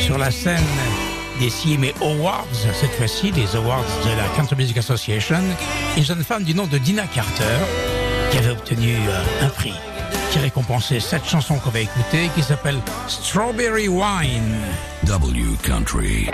sur 0.00 0.18
la 0.18 0.30
scène 0.30 0.58
des 1.42 1.50
CMA 1.50 1.88
Awards, 2.00 2.46
cette 2.52 2.92
fois-ci 2.92 3.32
des 3.32 3.56
Awards 3.56 3.84
de 4.04 4.16
la 4.16 4.28
Country 4.36 4.54
Music 4.54 4.76
Association, 4.76 5.42
une 5.96 6.04
jeune 6.04 6.22
femme 6.22 6.44
du 6.44 6.54
nom 6.54 6.68
de 6.68 6.78
Dina 6.78 7.04
Carter 7.08 7.58
qui 8.30 8.38
avait 8.38 8.50
obtenu 8.50 8.94
euh, 8.94 9.44
un 9.44 9.48
prix 9.48 9.74
qui 10.30 10.38
récompensait 10.38 11.00
cette 11.00 11.24
chanson 11.24 11.56
qu'on 11.56 11.70
va 11.70 11.80
écouter 11.80 12.30
qui 12.36 12.44
s'appelle 12.44 12.78
Strawberry 13.08 13.88
Wine. 13.88 14.56
W 15.04 15.56
Country. 15.64 16.30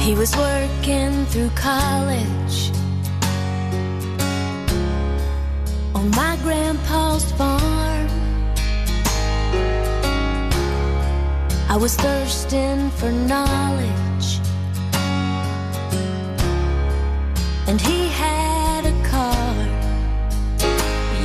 He 0.00 0.14
was 0.16 0.36
working 0.36 1.24
through 1.26 1.50
college 1.54 2.61
on 6.02 6.10
my 6.10 6.36
grandpa's 6.42 7.30
farm. 7.32 8.08
I 11.68 11.76
was 11.76 11.94
thirsting 11.96 12.90
for 12.90 13.10
knowledge, 13.10 14.28
and 17.68 17.80
he 17.80 18.08
had 18.08 18.84
a 18.86 18.96
car. 19.12 19.54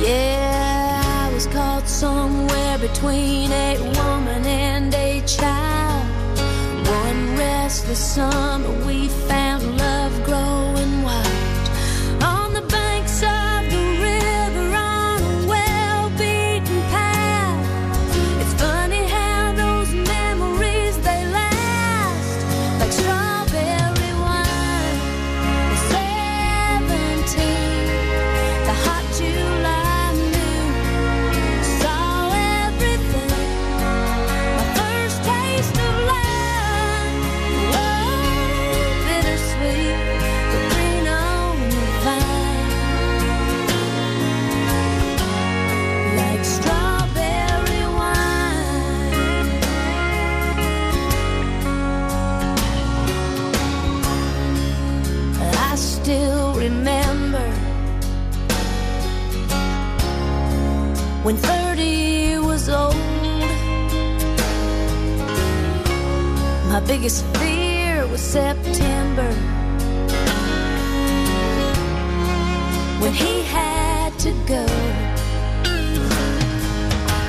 Yeah, 0.00 1.02
I 1.26 1.34
was 1.34 1.46
caught 1.48 1.88
somewhere 1.88 2.78
between 2.78 3.50
a 3.52 3.78
woman 3.98 4.46
and 4.46 4.94
a 4.94 5.20
child. 5.26 6.06
One 6.86 7.36
restless 7.36 8.14
summer, 8.14 8.86
we 8.86 9.08
found 9.28 9.47
biggest 66.98 67.24
fear 67.36 68.04
was 68.08 68.20
September 68.20 69.32
when 73.00 73.12
he 73.12 73.42
had 73.44 74.10
to 74.18 74.32
go. 74.48 74.66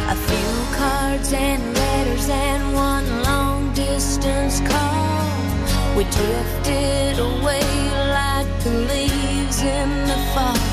A 0.10 0.16
few 0.28 0.52
cards 0.76 1.34
and 1.34 1.62
letters 1.76 2.30
and 2.30 2.74
one 2.74 3.22
long 3.22 3.72
distance 3.76 4.60
call. 4.62 5.96
We 5.96 6.04
drifted 6.06 7.20
away 7.20 7.62
like 8.18 8.50
the 8.64 8.72
leaves 8.92 9.62
in 9.62 9.90
the 10.08 10.18
fall. 10.34 10.69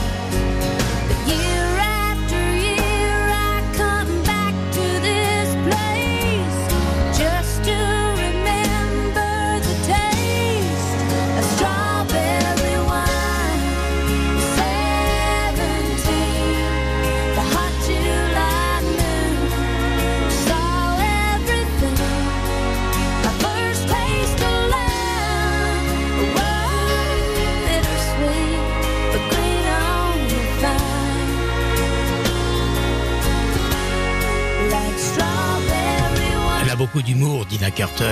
Carter. 37.87 38.11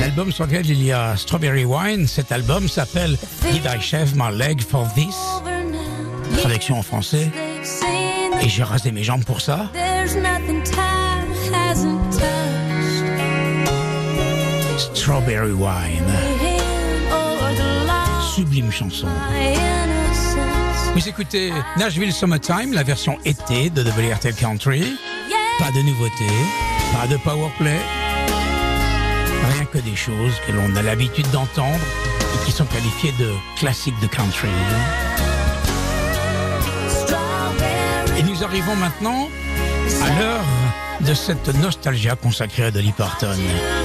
L'album 0.00 0.30
sur 0.30 0.46
lequel 0.46 0.68
il 0.70 0.82
y 0.84 0.92
a 0.92 1.16
Strawberry 1.16 1.64
Wine, 1.64 2.06
cet 2.06 2.30
album 2.30 2.68
s'appelle 2.68 3.18
Did 3.50 3.64
I 3.64 3.80
Shave 3.80 4.12
My 4.14 4.32
Leg 4.32 4.60
for 4.62 4.86
This? 4.94 5.16
Traduction 6.38 6.78
en 6.78 6.82
français. 6.82 7.30
Et 8.40 8.48
j'ai 8.48 8.62
rasé 8.62 8.92
mes 8.92 9.02
jambes 9.02 9.24
pour 9.24 9.40
ça. 9.40 9.70
There's 9.72 10.14
nothing 10.14 10.62
time 10.62 11.26
hasn't 11.52 12.12
touched. 12.12 12.28
Strawberry 14.94 15.52
Wine. 15.52 16.12
Sublime 18.34 18.70
chanson. 18.70 19.08
Vous 20.94 21.08
écoutez 21.08 21.52
Nashville 21.76 22.12
Summertime, 22.12 22.72
la 22.72 22.84
version 22.84 23.18
été 23.24 23.68
de 23.70 23.82
WRTL 23.82 24.34
Country. 24.34 24.96
Pas 25.58 25.72
de 25.72 25.82
nouveautés, 25.82 26.30
pas 26.92 27.08
de 27.08 27.16
powerplay. 27.18 27.99
Que 29.72 29.78
des 29.78 29.94
choses 29.94 30.34
que 30.46 30.52
l'on 30.52 30.74
a 30.74 30.82
l'habitude 30.82 31.30
d'entendre 31.30 31.78
et 32.34 32.44
qui 32.44 32.50
sont 32.50 32.64
qualifiées 32.64 33.12
de 33.20 33.30
classiques 33.56 33.98
de 34.00 34.08
country. 34.08 34.48
Et 38.18 38.22
nous 38.24 38.42
arrivons 38.42 38.74
maintenant 38.74 39.28
à 40.02 40.20
l'heure 40.20 40.44
de 41.02 41.14
cette 41.14 41.54
nostalgia 41.54 42.16
consacrée 42.16 42.64
à 42.64 42.70
Dolly 42.72 42.90
Parton. 42.90 43.36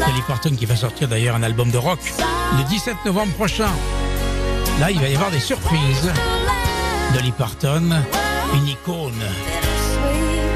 Dolly 0.08 0.22
Parton 0.28 0.56
qui 0.56 0.66
va 0.66 0.76
sortir 0.76 1.08
d'ailleurs 1.08 1.36
un 1.36 1.44
album 1.44 1.70
de 1.70 1.78
rock 1.78 2.00
le 2.58 2.64
17 2.64 2.96
novembre 3.06 3.34
prochain. 3.34 3.70
Là, 4.80 4.90
il 4.90 5.00
va 5.00 5.08
y 5.08 5.16
avoir 5.16 5.30
des 5.30 5.40
surprises. 5.40 6.12
Dolly 7.14 7.32
Parton, 7.32 7.92
une 8.56 8.68
icône, 8.68 9.24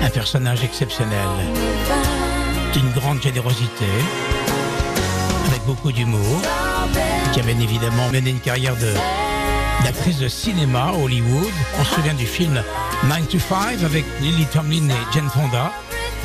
un 0.01 0.09
personnage 0.09 0.63
exceptionnel, 0.63 1.29
d'une 2.73 2.89
grande 2.91 3.21
générosité, 3.21 3.85
beaucoup 5.69 5.91
d'humour, 5.91 6.41
qui 7.31 7.39
a 7.39 7.43
bien 7.43 7.59
évidemment 7.59 8.09
mené 8.11 8.31
une 8.31 8.39
carrière 8.39 8.75
de 8.77 8.91
d'actrice 9.83 10.17
de 10.17 10.27
cinéma 10.27 10.91
Hollywood. 10.99 11.53
On 11.79 11.83
se 11.83 11.93
souvient 11.93 12.15
du 12.15 12.25
film 12.25 12.63
9 13.03 13.27
to 13.27 13.37
5 13.37 13.83
avec 13.83 14.03
Lily 14.19 14.47
Tomlin 14.47 14.89
et 14.89 15.13
Jane 15.13 15.29
Fonda. 15.29 15.71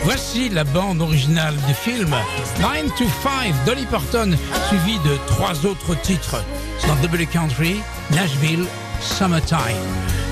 Voici 0.02 0.48
la 0.48 0.64
bande 0.64 1.02
originale 1.02 1.54
du 1.68 1.74
film 1.74 2.16
9 2.58 2.94
to 2.96 3.04
5, 3.22 3.52
Dolly 3.66 3.84
Parton, 3.84 4.30
suivi 4.68 4.98
de 5.00 5.18
trois 5.26 5.66
autres 5.66 5.94
titres 6.00 6.42
dans 6.88 6.96
Double 6.96 7.26
Country, 7.26 7.82
Nashville, 8.12 8.64
Summertime. 9.02 9.58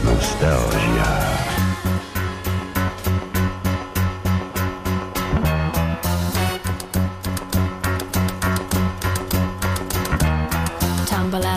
Nostalgia. 0.05 1.51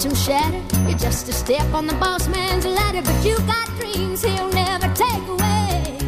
just 0.00 0.16
to 0.16 0.32
shatter. 0.32 0.88
You're 0.88 0.98
just 0.98 1.28
a 1.28 1.32
step 1.32 1.74
on 1.74 1.86
the 1.86 1.94
boss 1.94 2.26
man's 2.28 2.64
ladder, 2.64 3.02
but 3.02 3.24
you 3.24 3.36
got 3.40 3.66
dreams 3.78 4.22
he'll 4.22 4.48
never 4.48 4.88
take 4.94 5.26
away. 5.28 5.98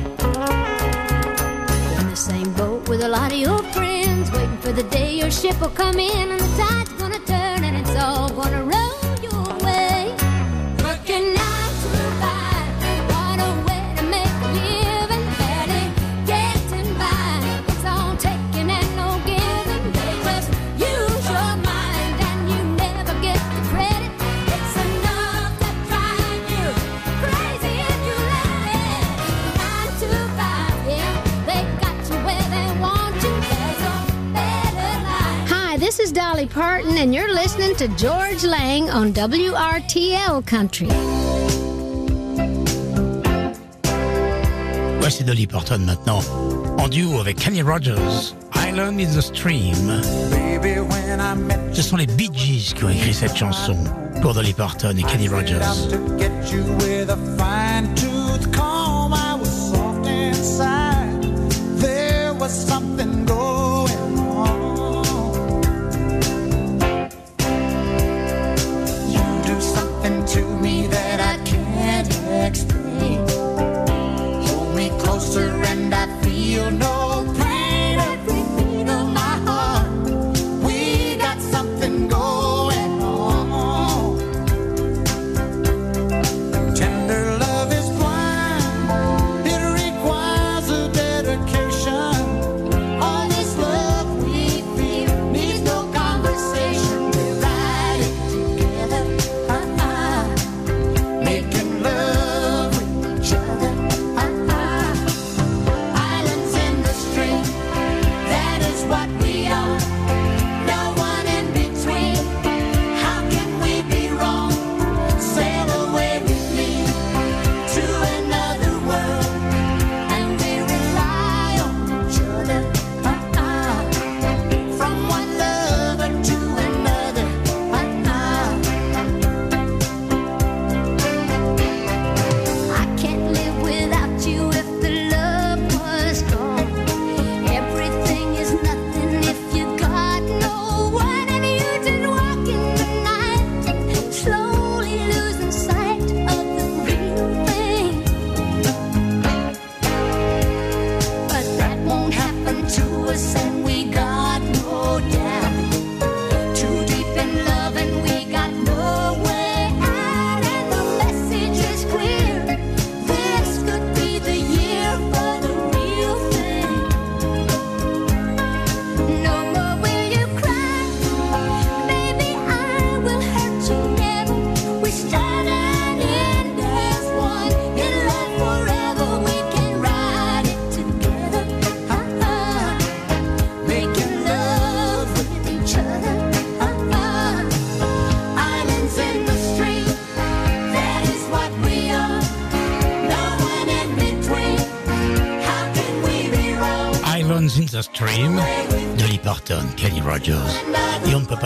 In 1.99 2.09
the 2.09 2.17
same 2.17 2.53
boat 2.55 2.89
with 2.89 3.03
a 3.03 3.09
lot 3.09 3.33
of 3.33 3.39
your 3.39 3.63
friends, 3.75 4.31
waiting 4.31 4.59
for 4.59 4.73
the 4.73 4.85
day 4.85 5.15
your 5.15 5.31
ship 5.31 5.61
will 5.61 5.69
come 5.69 5.99
in 5.99 6.31
and 6.31 6.41
the 6.41 6.63
tide's 6.63 6.82
is 36.03 36.13
Dolly 36.13 36.47
Parton, 36.47 36.97
and 36.99 37.15
you're 37.15 37.33
listening 37.33 37.77
to 37.77 37.87
Georges 37.97 38.45
Lang 38.45 38.91
on 38.91 39.13
WRTL 39.13 40.45
Country. 40.45 40.89
Voici 44.99 45.23
Dolly 45.23 45.47
Parton 45.47 45.79
maintenant, 45.79 46.21
en 46.79 46.89
duo 46.89 47.21
avec 47.21 47.37
Kenny 47.37 47.63
Rogers, 47.63 48.35
Island 48.57 49.01
in 49.01 49.15
the 49.15 49.23
Stream. 49.23 50.01
Ce 51.73 51.83
sont 51.83 51.97
les 51.97 52.07
Bee 52.07 52.31
Gees 52.33 52.75
qui 52.75 52.85
ont 52.85 52.91
écrit 52.91 53.15
cette 53.15 53.37
chanson 53.37 53.77
pour 54.23 54.35
Dolly 54.35 54.55
Parton 54.55 54.97
et 54.97 55.03
Kenny 55.05 55.29
Rogers. 55.29 55.89
to 55.89 55.99
get 56.19 56.53
you 56.53 56.63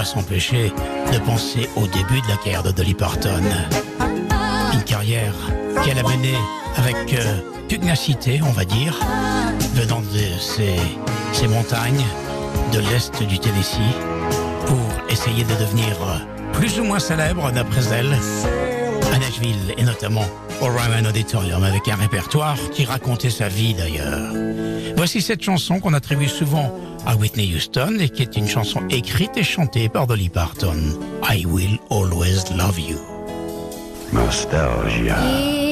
s'empêcher 0.07 0.73
de 1.13 1.19
penser 1.19 1.69
au 1.77 1.87
début 1.87 2.21
de 2.23 2.29
la 2.29 2.37
carrière 2.37 2.63
de 2.63 2.71
Dolly 2.71 2.95
Parton. 2.95 3.43
Une 4.73 4.83
carrière 4.83 5.35
qu'elle 5.85 5.99
a 5.99 6.03
menée 6.03 6.39
avec 6.77 6.97
euh, 7.15 7.41
pugnacité, 7.69 8.41
on 8.43 8.53
va 8.53 8.65
dire, 8.65 8.97
venant 9.75 10.01
de 10.01 10.41
ces, 10.41 10.77
ces 11.33 11.49
montagnes 11.49 12.05
de 12.73 12.79
l'est 12.79 13.23
du 13.25 13.39
Tennessee, 13.39 13.95
pour 14.67 14.79
essayer 15.11 15.45
de 15.45 15.55
devenir 15.55 15.97
euh, 16.03 16.53
plus 16.53 16.79
ou 16.79 16.85
moins 16.85 17.01
célèbre, 17.01 17.51
d'après 17.51 17.83
elle, 17.93 18.17
à 19.13 19.19
Nashville 19.19 19.75
et 19.77 19.83
notamment 19.83 20.27
au 20.61 20.67
Ryman 20.67 21.07
Auditorium 21.07 21.63
avec 21.65 21.89
un 21.89 21.97
répertoire 21.97 22.57
qui 22.73 22.85
racontait 22.85 23.31
sa 23.31 23.49
vie 23.49 23.75
d'ailleurs. 23.75 24.33
Voici 24.97 25.21
cette 25.21 25.43
chanson 25.43 25.81
qu'on 25.81 25.93
attribue 25.93 26.29
souvent 26.29 26.73
à 27.07 27.17
Whitney 27.17 27.53
Houston 27.55 27.99
et 28.01 28.09
qui 28.09 28.23
est 28.23 28.37
une 28.37 28.49
chanson 28.49 28.83
écrite 28.89 29.37
et 29.37 29.45
chantée 29.45 29.89
par 29.89 30.07
Dolly 30.07 30.29
Parton. 30.29 30.77
I 31.29 31.45
will 31.47 31.79
always 31.91 32.45
love 32.57 32.79
you. 32.79 32.99
Nostalgia. 34.13 35.66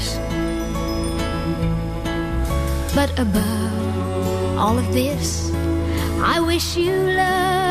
Happiness. 0.00 0.18
But 2.94 3.18
above 3.18 4.58
all 4.58 4.78
of 4.78 4.92
this, 4.92 5.50
I 6.22 6.40
wish 6.40 6.76
you 6.76 6.92
love. 6.92 7.69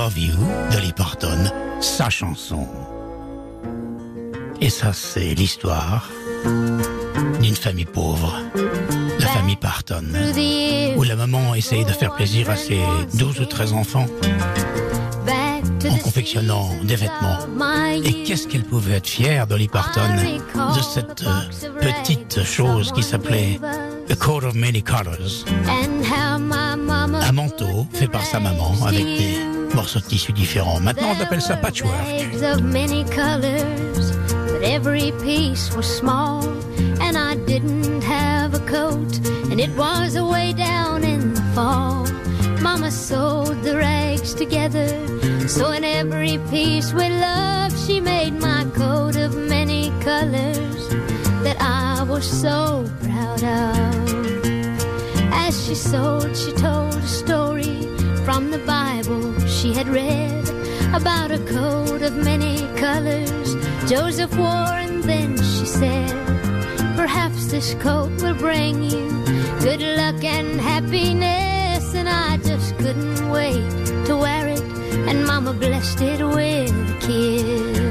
Love 0.00 0.18
You, 0.18 0.32
Dolly 0.72 0.94
Parton, 0.94 1.50
sa 1.82 2.08
chanson. 2.08 2.66
Et 4.58 4.70
ça, 4.70 4.94
c'est 4.94 5.34
l'histoire 5.34 6.08
d'une 7.42 7.54
famille 7.54 7.84
pauvre, 7.84 8.34
la 9.18 9.26
famille 9.26 9.56
Parton, 9.56 10.06
où 10.96 11.02
la 11.02 11.16
maman 11.16 11.54
essaye 11.54 11.84
de 11.84 11.92
faire 11.92 12.14
plaisir 12.14 12.48
à 12.48 12.56
ses 12.56 12.80
12 13.12 13.40
ou 13.40 13.44
13 13.44 13.74
enfants 13.74 14.06
to 15.80 15.88
en 15.88 15.96
confectionnant 15.98 16.70
des 16.82 16.96
vêtements. 16.96 17.38
Et 18.02 18.22
qu'est-ce 18.22 18.48
qu'elle 18.48 18.64
pouvait 18.64 18.94
être 18.94 19.06
fière, 19.06 19.46
Dolly 19.46 19.68
Parton, 19.68 20.00
de 20.74 20.82
cette 20.82 21.24
euh, 21.26 21.70
petite 21.80 22.42
chose 22.44 22.92
qui 22.92 23.02
s'appelait 23.02 23.60
A 24.08 24.14
Coat 24.14 24.44
of 24.44 24.54
Many 24.54 24.82
Colors. 24.82 25.44
Un 27.22 27.32
manteau 27.32 27.86
fait 27.92 28.08
par 28.08 28.24
sa 28.24 28.40
maman 28.40 28.72
avec 28.86 29.04
des 29.04 29.49
morceaux 29.74 30.00
de 30.00 30.04
tissu 30.04 30.32
différents. 30.32 30.80
Maintenant, 30.80 31.08
on 31.16 31.22
appelle 31.22 31.40
ça 31.40 31.56
patchwork. 31.56 31.92
Bags 31.92 32.42
of 32.42 32.62
many 32.62 33.04
colors, 33.04 34.12
but 34.46 34.62
every 34.62 35.12
piece 35.22 35.74
was 35.76 35.86
small, 35.86 36.44
and 37.00 37.16
I 37.16 37.36
didn't 37.46 38.02
have 38.02 38.54
a 38.54 38.60
coat, 38.60 39.20
and 39.50 39.60
it 39.60 39.70
was 39.76 40.16
away 40.16 40.52
down 40.52 41.04
in 41.04 41.34
the 41.34 41.42
fall. 41.54 42.06
Mama 42.60 42.90
sewed 42.90 43.62
the 43.62 43.76
rags 43.76 44.34
together, 44.34 44.88
so 45.48 45.72
in 45.72 45.84
every 45.84 46.38
piece 46.50 46.92
with 46.92 47.12
love, 47.20 47.72
she 47.86 48.00
made 48.00 48.34
my 48.40 48.64
coat 48.74 49.16
of 49.16 49.34
many 49.34 49.90
colors 50.00 50.88
that 51.42 51.56
I 51.60 52.02
was 52.02 52.24
so 52.24 52.84
proud 53.02 53.42
of. 53.42 53.80
As 55.32 55.64
she 55.64 55.74
sewed, 55.74 56.36
she 56.36 56.52
told 56.52 56.94
a 56.94 57.06
story 57.06 57.88
from 58.24 58.50
the 58.50 58.58
Bible 58.66 58.99
she 59.60 59.74
had 59.74 59.88
read 59.88 60.48
about 60.94 61.30
a 61.30 61.38
coat 61.40 62.00
of 62.00 62.16
many 62.16 62.66
colors 62.78 63.54
Joseph 63.86 64.34
wore, 64.38 64.76
and 64.84 65.02
then 65.04 65.36
she 65.36 65.66
said, 65.66 66.16
Perhaps 66.96 67.50
this 67.50 67.74
coat 67.74 68.10
will 68.22 68.34
bring 68.36 68.82
you 68.82 69.10
good 69.60 69.82
luck 69.82 70.24
and 70.24 70.58
happiness. 70.58 71.94
And 71.94 72.08
I 72.08 72.38
just 72.38 72.74
couldn't 72.78 73.30
wait 73.30 73.68
to 74.06 74.16
wear 74.16 74.48
it, 74.48 74.62
and 75.08 75.26
Mama 75.26 75.52
blessed 75.52 76.00
it 76.00 76.24
with 76.24 76.70
a 76.70 76.98
kiss. 77.00 77.89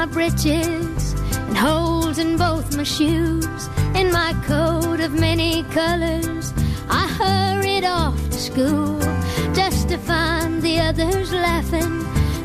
My 0.00 0.06
breeches 0.06 1.12
and 1.46 1.54
holes 1.54 2.16
in 2.16 2.38
both 2.38 2.74
my 2.74 2.82
shoes. 2.82 3.68
In 3.94 4.10
my 4.10 4.32
coat 4.46 4.98
of 4.98 5.12
many 5.12 5.62
colors, 5.64 6.54
I 6.88 7.06
hurried 7.20 7.84
off 7.84 8.18
to 8.30 8.38
school 8.38 8.98
just 9.52 9.90
to 9.90 9.98
find 9.98 10.62
the 10.62 10.78
others 10.80 11.34
laughing 11.34 12.02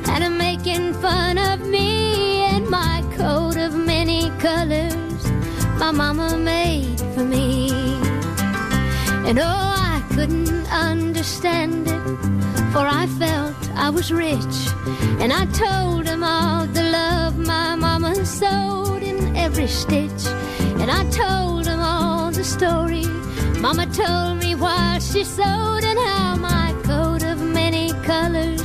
and 0.10 0.38
making 0.38 0.96
fun 0.96 1.38
of 1.38 1.66
me 1.66 2.44
in 2.54 2.70
my 2.70 3.02
coat 3.16 3.56
of 3.56 3.74
many 3.74 4.32
colors 4.48 5.22
my 5.80 5.92
mama 5.92 6.38
made 6.38 7.00
for 7.14 7.24
me. 7.24 7.70
And 9.28 9.40
oh, 9.40 9.68
I 9.94 10.04
couldn't 10.14 10.68
understand 10.74 11.88
it, 11.88 12.18
for 12.74 12.86
I 13.02 13.08
felt 13.18 13.56
I 13.76 13.90
was 13.92 14.12
rich. 14.12 14.58
And 15.22 15.32
I 15.32 15.46
told 15.64 16.06
them 16.06 16.22
all 16.22 16.65
sewed 18.26 19.04
in 19.04 19.36
every 19.36 19.68
stitch. 19.68 20.26
And 20.82 20.90
I 20.92 21.04
told 21.10 21.68
him 21.68 21.80
all 21.80 22.32
the 22.32 22.44
story 22.44 23.06
mama 23.66 23.88
told 23.88 24.38
me 24.44 24.54
while 24.54 25.00
she 25.00 25.24
sewed, 25.24 25.84
and 25.84 25.98
how 25.98 26.36
my 26.36 26.72
coat 26.84 27.24
of 27.24 27.42
many 27.42 27.92
colors 28.04 28.62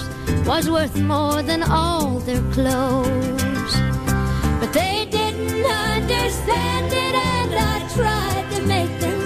was 0.46 0.68
worth 0.68 0.94
more 1.00 1.42
than 1.42 1.62
all 1.62 2.18
their 2.18 2.42
clothes. 2.52 3.74
But 4.60 4.74
they 4.74 5.06
didn't 5.10 5.64
understand 5.64 6.92
it, 6.92 7.14
and 7.14 7.54
I 7.72 7.76
tried 7.96 8.46
to 8.54 8.62
make 8.66 8.92
them 9.00 9.19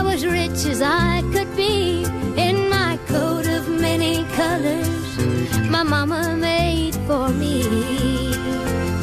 I 0.00 0.02
was 0.02 0.24
rich 0.24 0.64
as 0.64 0.80
I 0.80 1.22
could 1.30 1.54
be 1.54 2.04
in 2.34 2.70
my 2.70 2.98
coat 3.06 3.46
of 3.46 3.68
many 3.68 4.24
colors. 4.32 5.18
My 5.68 5.82
mama 5.82 6.38
made 6.38 6.94
for 7.06 7.28
me, 7.28 7.68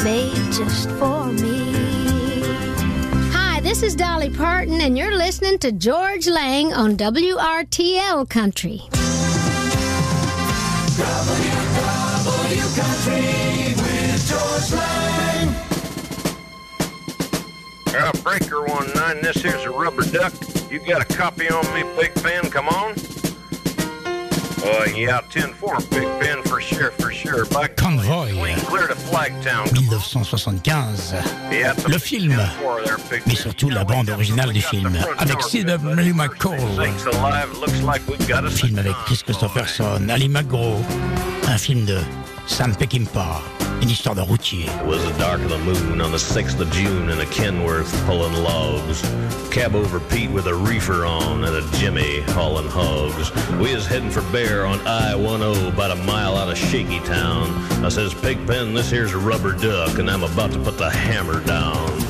made 0.04 0.34
just 0.52 0.89
for 0.98 1.26
me. 1.26 1.72
Hi, 3.32 3.60
this 3.62 3.84
is 3.84 3.95
Dolly 3.95 4.32
Parton, 4.32 4.82
and 4.82 4.98
you're 4.98 5.16
listening 5.16 5.60
to 5.60 5.72
Georges 5.72 6.34
Lang 6.34 6.74
on 6.74 6.98
WRTL 6.98 8.28
Country. 8.28 8.82
W 12.50 12.68
Country 12.74 13.76
with 13.84 14.28
Georges 14.28 14.74
Lang. 14.74 15.07
Uh, 18.00 18.12
breaker 18.24 18.64
one 18.66 18.91
nine. 18.93 19.22
This 19.22 19.38
here's 19.38 19.64
a 19.64 19.72
rubber 19.72 20.04
duck. 20.04 20.34
You 20.72 20.80
got 20.80 21.02
a 21.02 21.06
copy 21.06 21.50
on 21.50 21.66
me, 21.74 21.84
Big 22.00 22.14
Ben? 22.22 22.50
Come 22.50 22.70
on. 22.70 22.93
Uh, 24.64 24.86
yeah, 24.95 25.22
10-4, 25.30 25.89
Big 25.91 26.08
Ben, 26.20 26.43
for 26.43 26.60
sure, 26.60 26.91
for 26.91 27.12
sure. 27.12 27.45
By 27.45 27.68
Convoy, 27.68 28.34
clear 28.66 28.88
to 28.88 28.95
Flagtown. 28.95 29.72
1975. 29.72 31.14
Yeah, 31.52 31.74
Le 31.88 31.98
film, 31.98 32.34
10-4 32.34 32.84
there, 32.84 33.22
mais 33.28 33.36
surtout 33.36 33.70
la 33.70 33.86
bande 33.86 34.10
originale 34.10 34.52
du 34.52 34.62
film, 34.62 34.98
avec 35.20 35.41
C.W. 35.41 36.14
McCall. 36.14 36.60
Like 36.76 36.91
film 38.50 38.80
avec 38.80 38.95
Chris 39.06 39.22
Christopherson, 39.24 40.10
Ali 40.10 40.28
McGraw, 40.28 40.82
un 41.48 41.58
film 41.58 41.86
de 41.86 42.00
Sam 42.48 42.76
Peckinpah, 42.76 43.41
routier. 44.38 44.69
It 44.69 44.86
was 44.86 45.03
the 45.03 45.17
dark 45.17 45.41
of 45.41 45.49
the 45.49 45.57
moon 45.59 46.01
on 46.01 46.11
the 46.11 46.17
6th 46.17 46.59
of 46.59 46.71
June 46.71 47.09
in 47.09 47.19
a 47.19 47.25
Kenworth 47.25 47.91
pulling 48.05 48.34
logs. 48.34 49.01
Cab 49.51 49.75
over 49.75 49.99
Pete 49.99 50.30
with 50.32 50.47
a 50.47 50.53
reefer 50.53 51.05
on 51.05 51.43
and 51.43 51.55
a 51.55 51.78
Jimmy 51.78 52.21
hauling 52.21 52.67
hogs. 52.67 53.32
We 53.59 53.71
is 53.71 53.86
heading 53.86 54.11
for 54.11 54.21
Bear 54.32 54.65
on 54.65 54.80
I-10 54.82 55.73
about 55.73 55.91
a 55.91 55.95
mile 55.95 56.36
out 56.38 56.49
of 56.49 56.57
Shaky 56.57 56.99
Town. 57.01 57.49
I 57.84 57.89
says, 57.89 58.13
Pigpen, 58.13 58.73
this 58.73 58.89
here's 58.89 59.13
a 59.13 59.17
rubber 59.17 59.53
duck 59.53 59.97
and 59.99 60.09
I'm 60.09 60.23
about 60.23 60.51
to 60.51 60.59
put 60.59 60.78
the 60.78 60.89
hammer 60.89 61.43
down. 61.45 62.07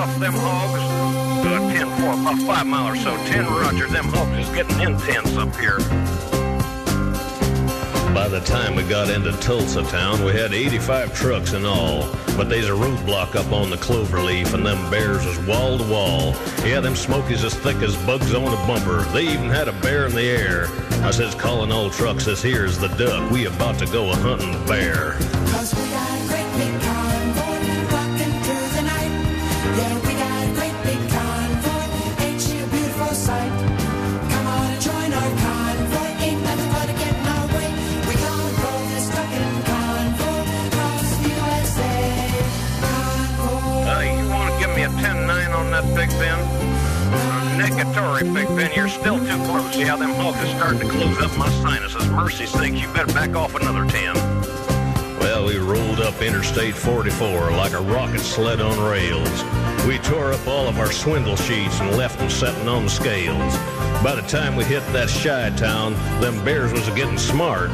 Off 0.00 0.18
them 0.18 0.32
hogs? 0.32 0.80
Uh, 1.44 1.60
10-4, 1.74 2.20
about 2.22 2.46
five 2.46 2.66
mile 2.66 2.88
or 2.88 2.96
so. 2.96 3.14
10 3.26 3.44
Roger, 3.44 3.86
them 3.88 4.06
hogs 4.06 4.48
is 4.48 4.54
getting 4.54 4.80
intense 4.80 5.36
up 5.36 5.54
here. 5.56 5.78
By 8.14 8.26
the 8.28 8.40
time 8.40 8.74
we 8.74 8.82
got 8.82 9.10
into 9.10 9.32
Tulsa 9.40 9.82
town, 9.84 10.24
we 10.24 10.32
had 10.32 10.54
85 10.54 11.14
trucks 11.14 11.52
in 11.52 11.66
all. 11.66 12.10
But 12.36 12.48
there's 12.48 12.68
a 12.68 12.72
roadblock 12.72 13.36
up 13.36 13.52
on 13.52 13.68
the 13.68 13.76
Cloverleaf, 13.76 14.54
and 14.54 14.64
them 14.64 14.90
bears 14.90 15.26
is 15.26 15.38
wall 15.46 15.76
to 15.76 15.84
wall. 15.84 16.34
Yeah, 16.64 16.80
them 16.80 16.96
smokies 16.96 17.44
as 17.44 17.54
thick 17.54 17.76
as 17.76 17.94
bugs 18.06 18.34
on 18.34 18.48
a 18.48 18.66
bumper. 18.66 19.02
They 19.12 19.24
even 19.24 19.50
had 19.50 19.68
a 19.68 19.72
bear 19.80 20.06
in 20.06 20.14
the 20.14 20.22
air. 20.22 20.66
I 21.04 21.10
says, 21.10 21.34
calling 21.34 21.70
all 21.70 21.90
trucks, 21.90 22.24
says, 22.24 22.42
here's 22.42 22.78
the 22.78 22.88
duck. 22.88 23.30
We 23.30 23.44
about 23.44 23.78
to 23.80 23.86
go 23.86 24.10
a 24.10 24.16
hunting 24.16 24.66
bear. 24.66 25.16
Big 48.34 48.48
Ben, 48.48 48.70
you're 48.74 48.88
still 48.88 49.18
too 49.18 49.44
close. 49.44 49.76
Yeah, 49.76 49.96
them 49.96 50.10
hawks 50.10 50.38
are 50.38 50.46
starting 50.56 50.80
to 50.80 50.88
close 50.88 51.18
up 51.20 51.36
my 51.38 51.48
sinuses. 51.62 52.08
Mercy 52.10 52.46
sakes, 52.46 52.80
you 52.80 52.86
better 52.92 53.12
back 53.12 53.34
off 53.34 53.54
another 53.54 53.84
10. 53.90 54.14
Well, 55.18 55.46
we 55.46 55.58
rolled 55.58 56.00
up 56.00 56.20
Interstate 56.20 56.74
44 56.74 57.50
like 57.52 57.72
a 57.72 57.80
rocket 57.80 58.20
sled 58.20 58.60
on 58.60 58.78
rails. 58.90 59.42
We 59.86 59.98
tore 59.98 60.32
up 60.32 60.46
all 60.46 60.68
of 60.68 60.78
our 60.78 60.92
swindle 60.92 61.36
sheets 61.36 61.80
and 61.80 61.96
left 61.96 62.18
them 62.18 62.30
setting 62.30 62.68
on 62.68 62.84
the 62.84 62.90
scales. 62.90 63.56
By 64.02 64.14
the 64.14 64.26
time 64.28 64.56
we 64.56 64.64
hit 64.64 64.82
that 64.92 65.08
Chi-town, 65.08 65.94
them 66.20 66.44
bears 66.44 66.72
was 66.72 66.88
getting 66.90 67.18
smart. 67.18 67.70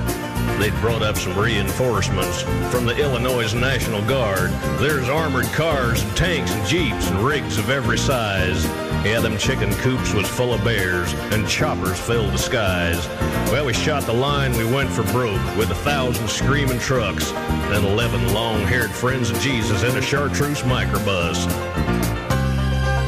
They'd 0.58 0.74
brought 0.80 1.02
up 1.02 1.16
some 1.16 1.38
reinforcements 1.38 2.42
from 2.72 2.86
the 2.86 2.96
Illinois 2.96 3.52
National 3.54 4.02
Guard. 4.06 4.50
There's 4.78 5.08
armored 5.08 5.46
cars 5.46 6.02
and 6.02 6.16
tanks 6.16 6.52
and 6.52 6.66
jeeps 6.66 7.10
and 7.10 7.20
rigs 7.20 7.58
of 7.58 7.68
every 7.68 7.98
size. 7.98 8.64
Yeah, 9.06 9.20
them 9.20 9.38
chicken 9.38 9.72
coops 9.74 10.12
was 10.12 10.26
full 10.26 10.52
of 10.52 10.64
bears 10.64 11.14
and 11.30 11.46
choppers 11.46 11.96
filled 11.96 12.32
the 12.32 12.38
skies. 12.38 13.06
Well, 13.52 13.64
we 13.64 13.72
shot 13.72 14.02
the 14.02 14.12
line, 14.12 14.50
we 14.58 14.64
went 14.64 14.90
for 14.90 15.04
broke 15.12 15.40
with 15.56 15.70
a 15.70 15.76
thousand 15.76 16.28
screaming 16.28 16.80
trucks 16.80 17.30
and 17.32 17.86
eleven 17.86 18.34
long-haired 18.34 18.90
friends 18.90 19.30
of 19.30 19.38
Jesus 19.38 19.84
in 19.84 19.96
a 19.96 20.02
chartreuse 20.02 20.62
microbus. 20.62 21.46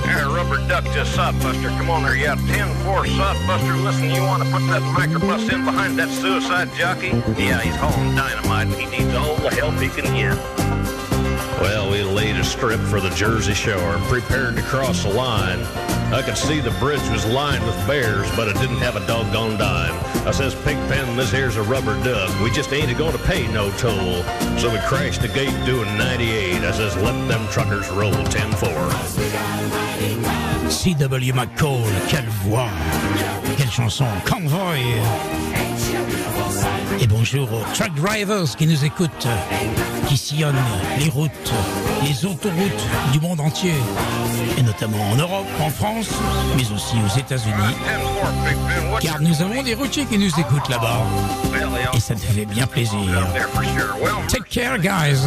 Here, 0.07 0.29
rubber 0.29 0.65
duck 0.69 0.85
just 0.95 1.17
sodbuster. 1.17 1.77
Come 1.77 1.91
on 1.91 2.05
there, 2.05 2.15
yeah, 2.15 2.37
10-4 2.37 3.05
sodbuster. 3.19 3.83
Listen, 3.83 4.09
you 4.09 4.23
want 4.23 4.45
to 4.45 4.51
put 4.53 4.65
that 4.69 4.83
microbus 4.97 5.53
in 5.53 5.65
behind 5.65 5.99
that 5.99 6.11
suicide 6.11 6.73
jockey? 6.75 7.09
Yeah, 7.43 7.61
he's 7.61 7.75
hauling 7.75 8.15
dynamite 8.15 8.69
and 8.69 8.75
he 8.77 8.87
needs 8.87 9.17
all 9.17 9.35
the 9.35 9.51
help 9.51 9.75
he 9.81 9.89
can 9.89 10.15
get. 10.15 10.98
Well, 11.61 11.91
we 11.91 12.05
laid 12.05 12.37
a 12.37 12.45
strip 12.45 12.79
for 12.81 13.01
the 13.01 13.11
Jersey 13.11 13.55
Shore 13.55 13.97
and 13.97 14.05
prepared 14.05 14.55
to 14.57 14.63
cross 14.63 15.03
the 15.03 15.11
line. 15.11 15.59
I 16.13 16.23
could 16.23 16.39
see 16.39 16.61
the 16.61 16.71
bridge 16.79 17.03
was 17.11 17.27
lined 17.27 17.67
with 17.67 17.75
bears, 17.87 18.31
but 18.37 18.47
it 18.47 18.55
didn't 18.59 18.79
have 18.79 18.95
a 18.95 19.05
doggone 19.07 19.59
dime. 19.59 19.99
I 20.27 20.31
says, 20.31 20.55
Pigpen, 20.55 21.17
this 21.17 21.33
here's 21.33 21.57
a 21.57 21.63
rubber 21.63 22.01
duck. 22.05 22.31
We 22.41 22.51
just 22.51 22.73
ain't 22.73 22.97
to 22.97 23.19
pay 23.25 23.49
no 23.49 23.73
toll. 23.73 24.23
So 24.59 24.71
we 24.73 24.79
crashed 24.87 25.23
the 25.23 25.29
gate 25.29 25.53
doing 25.67 25.89
98. 25.99 26.63
I 26.63 26.71
says, 26.71 26.95
let 26.97 27.29
them 27.29 27.49
truckers 27.49 27.91
roll 27.91 28.13
10-4. 28.13 30.38
C.W. 30.71 31.33
McCall, 31.33 31.81
quelle 32.09 32.29
voix, 32.45 32.69
quelle 33.57 33.71
chanson, 33.71 34.05
Convoy. 34.31 34.79
Et 37.01 37.07
bonjour 37.07 37.49
aux 37.53 37.75
truck 37.75 37.95
drivers 37.95 38.45
qui 38.57 38.67
nous 38.67 38.85
écoutent, 38.85 39.29
qui 40.09 40.17
sillonnent 40.17 40.55
les 40.99 41.09
routes, 41.09 41.53
les 42.05 42.25
autoroutes 42.27 42.87
du 43.13 43.21
monde 43.21 43.41
entier, 43.41 43.73
et 44.59 44.63
notamment 44.63 45.11
en 45.11 45.17
Europe, 45.17 45.47
en 45.61 45.71
France, 45.71 46.11
mais 46.57 46.65
aussi 46.71 46.97
aux 46.97 47.19
États-Unis, 47.19 47.75
car 49.01 49.21
nous 49.21 49.41
avons 49.41 49.63
des 49.63 49.75
routiers 49.75 50.05
qui 50.05 50.19
nous 50.19 50.39
écoutent 50.39 50.69
là-bas, 50.69 51.03
et 51.95 52.01
ça 52.01 52.15
nous 52.15 52.21
fait 52.21 52.47
bien 52.47 52.67
plaisir. 52.67 53.27
Take 54.29 54.49
care, 54.51 54.79
guys. 54.79 55.19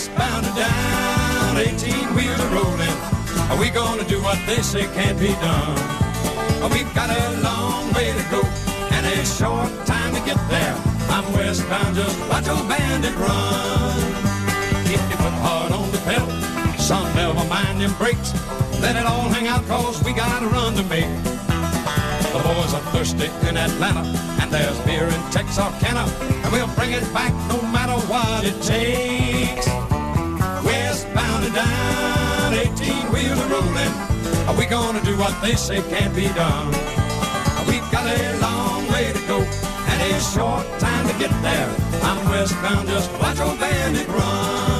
Westbound 0.00 0.46
and 0.46 0.56
down, 0.56 1.56
18 1.58 2.14
wheeler 2.16 2.48
rolling. 2.56 2.96
Are 3.50 3.60
we 3.60 3.68
gonna 3.68 4.02
do 4.04 4.18
what 4.22 4.38
they 4.46 4.62
say 4.62 4.84
can't 4.94 5.20
be 5.20 5.28
done? 5.44 5.76
We've 6.72 6.88
got 6.94 7.10
a 7.10 7.40
long 7.42 7.92
way 7.92 8.08
to 8.08 8.24
go 8.30 8.40
and 8.96 9.04
a 9.04 9.26
short 9.26 9.68
time 9.84 10.14
to 10.14 10.20
get 10.24 10.40
there. 10.48 10.74
I'm 11.10 11.30
westbound, 11.34 11.96
just 11.96 12.18
watch 12.30 12.48
old 12.48 12.66
bandit 12.66 13.14
run. 13.16 13.92
Keep 14.88 15.04
your 15.12 15.20
foot 15.20 15.36
hard 15.44 15.72
on 15.72 15.92
the 15.92 15.98
pedal, 16.08 16.30
son, 16.80 17.14
never 17.14 17.46
mind 17.50 17.82
them 17.82 17.92
brakes. 17.98 18.32
Let 18.80 18.96
it 18.96 19.04
all 19.04 19.28
hang 19.28 19.48
out, 19.48 19.66
cause 19.66 20.02
we 20.02 20.14
got 20.14 20.42
a 20.42 20.46
run 20.46 20.76
to 20.76 20.82
make. 20.84 21.12
The 22.32 22.40
boys 22.40 22.72
are 22.72 22.86
thirsty 22.92 23.28
in 23.46 23.58
Atlanta, 23.58 24.08
and 24.40 24.50
there's 24.50 24.80
beer 24.86 25.04
in 25.04 25.20
Texarkana, 25.30 26.08
and 26.42 26.52
we'll 26.52 26.74
bring 26.74 26.92
it 26.92 27.04
back 27.12 27.34
no 27.50 27.60
matter 27.68 28.00
what 28.08 28.44
it 28.46 28.62
takes. 28.62 29.89
Down, 31.54 32.54
18 32.54 33.12
wheeler 33.12 33.46
rolling. 33.48 33.94
Are 34.48 34.56
we 34.56 34.66
gonna 34.66 35.02
do 35.02 35.16
what 35.16 35.34
they 35.42 35.54
say 35.54 35.82
can't 35.82 36.14
be 36.14 36.28
done? 36.28 36.68
We've 37.66 37.90
got 37.90 38.06
a 38.06 38.38
long 38.40 38.86
way 38.92 39.12
to 39.12 39.18
go 39.26 39.38
and 39.40 40.00
a 40.02 40.20
short 40.20 40.66
time 40.78 41.08
to 41.08 41.18
get 41.18 41.30
there. 41.42 41.68
I'm 42.02 42.28
westbound, 42.28 42.88
just 42.88 43.10
watch 43.20 43.40
old 43.40 43.58
bandit 43.58 44.06
run. 44.08 44.79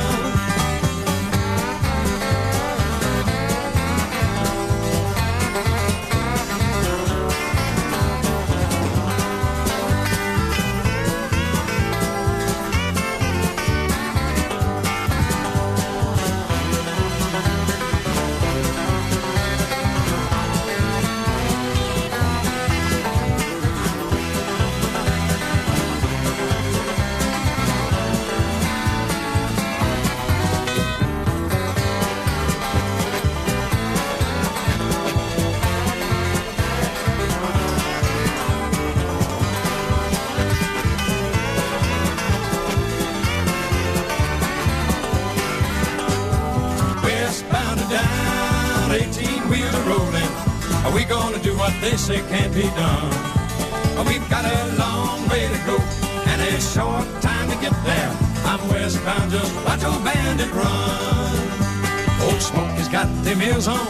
Ears 63.61 63.69
on, 63.69 63.87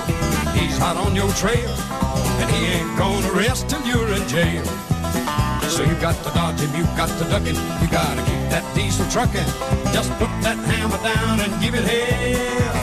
he's 0.52 0.76
hot 0.78 0.96
on 0.96 1.14
your 1.14 1.30
trail, 1.34 1.70
and 2.40 2.50
he 2.50 2.66
ain't 2.74 2.98
gonna 2.98 3.30
rest 3.30 3.68
till 3.68 3.80
you're 3.86 4.12
in 4.12 4.26
jail. 4.26 4.64
So 5.68 5.84
you 5.84 5.94
got 6.00 6.16
to 6.24 6.30
dodge 6.34 6.58
him, 6.58 6.74
you 6.74 6.84
got 6.96 7.08
to 7.08 7.24
duck 7.30 7.42
him, 7.42 7.54
you 7.80 7.88
gotta 7.88 8.22
keep 8.22 8.42
that 8.50 8.64
diesel 8.74 9.08
trucking. 9.10 9.46
Just 9.92 10.10
put 10.18 10.30
that 10.42 10.58
hammer 10.58 10.98
down 11.04 11.40
and 11.40 11.52
give 11.62 11.74
it 11.74 11.84
hell. 11.84 12.74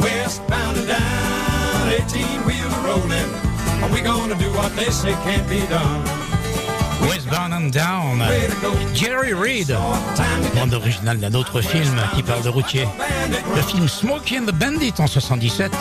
Westbound 0.00 0.76
and 0.76 0.86
down, 0.86 1.88
18 1.88 2.44
wheeler 2.44 2.80
rolling. 2.84 3.30
Are 3.82 3.92
we 3.92 4.02
gonna 4.02 4.38
do 4.38 4.50
what 4.52 4.74
they 4.76 4.90
say 4.90 5.12
can't 5.24 5.48
be 5.48 5.60
done? 5.66 6.23
Westbound 7.34 7.52
and 7.52 7.70
Down, 7.72 8.22
Jerry 8.94 9.32
Reed, 9.32 9.76
bande 10.54 10.74
originale 10.74 11.18
d'un 11.18 11.34
autre 11.34 11.60
film 11.60 12.00
qui 12.14 12.22
parle 12.22 12.42
de 12.42 12.48
routier. 12.48 12.86
Le 13.56 13.62
film 13.62 13.88
Smokey 13.88 14.38
and 14.38 14.46
the 14.46 14.52
Bandit 14.52 14.94
en 14.98 15.08
77, 15.08 15.72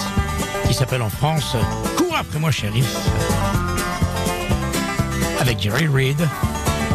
qui 0.67 0.73
s'appelle 0.73 1.03
en 1.03 1.09
France 1.09 1.55
Cours 1.95 2.15
après 2.15 2.39
moi, 2.39 2.49
shérif. 2.49 2.87
Avec 5.41 5.59
Jerry 5.59 5.87
Reed, 5.87 6.27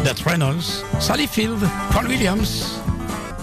Dot 0.03 0.21
Reynolds, 0.25 0.83
Sally 0.99 1.27
Field, 1.27 1.59
Paul 1.91 2.07
Williams. 2.07 2.78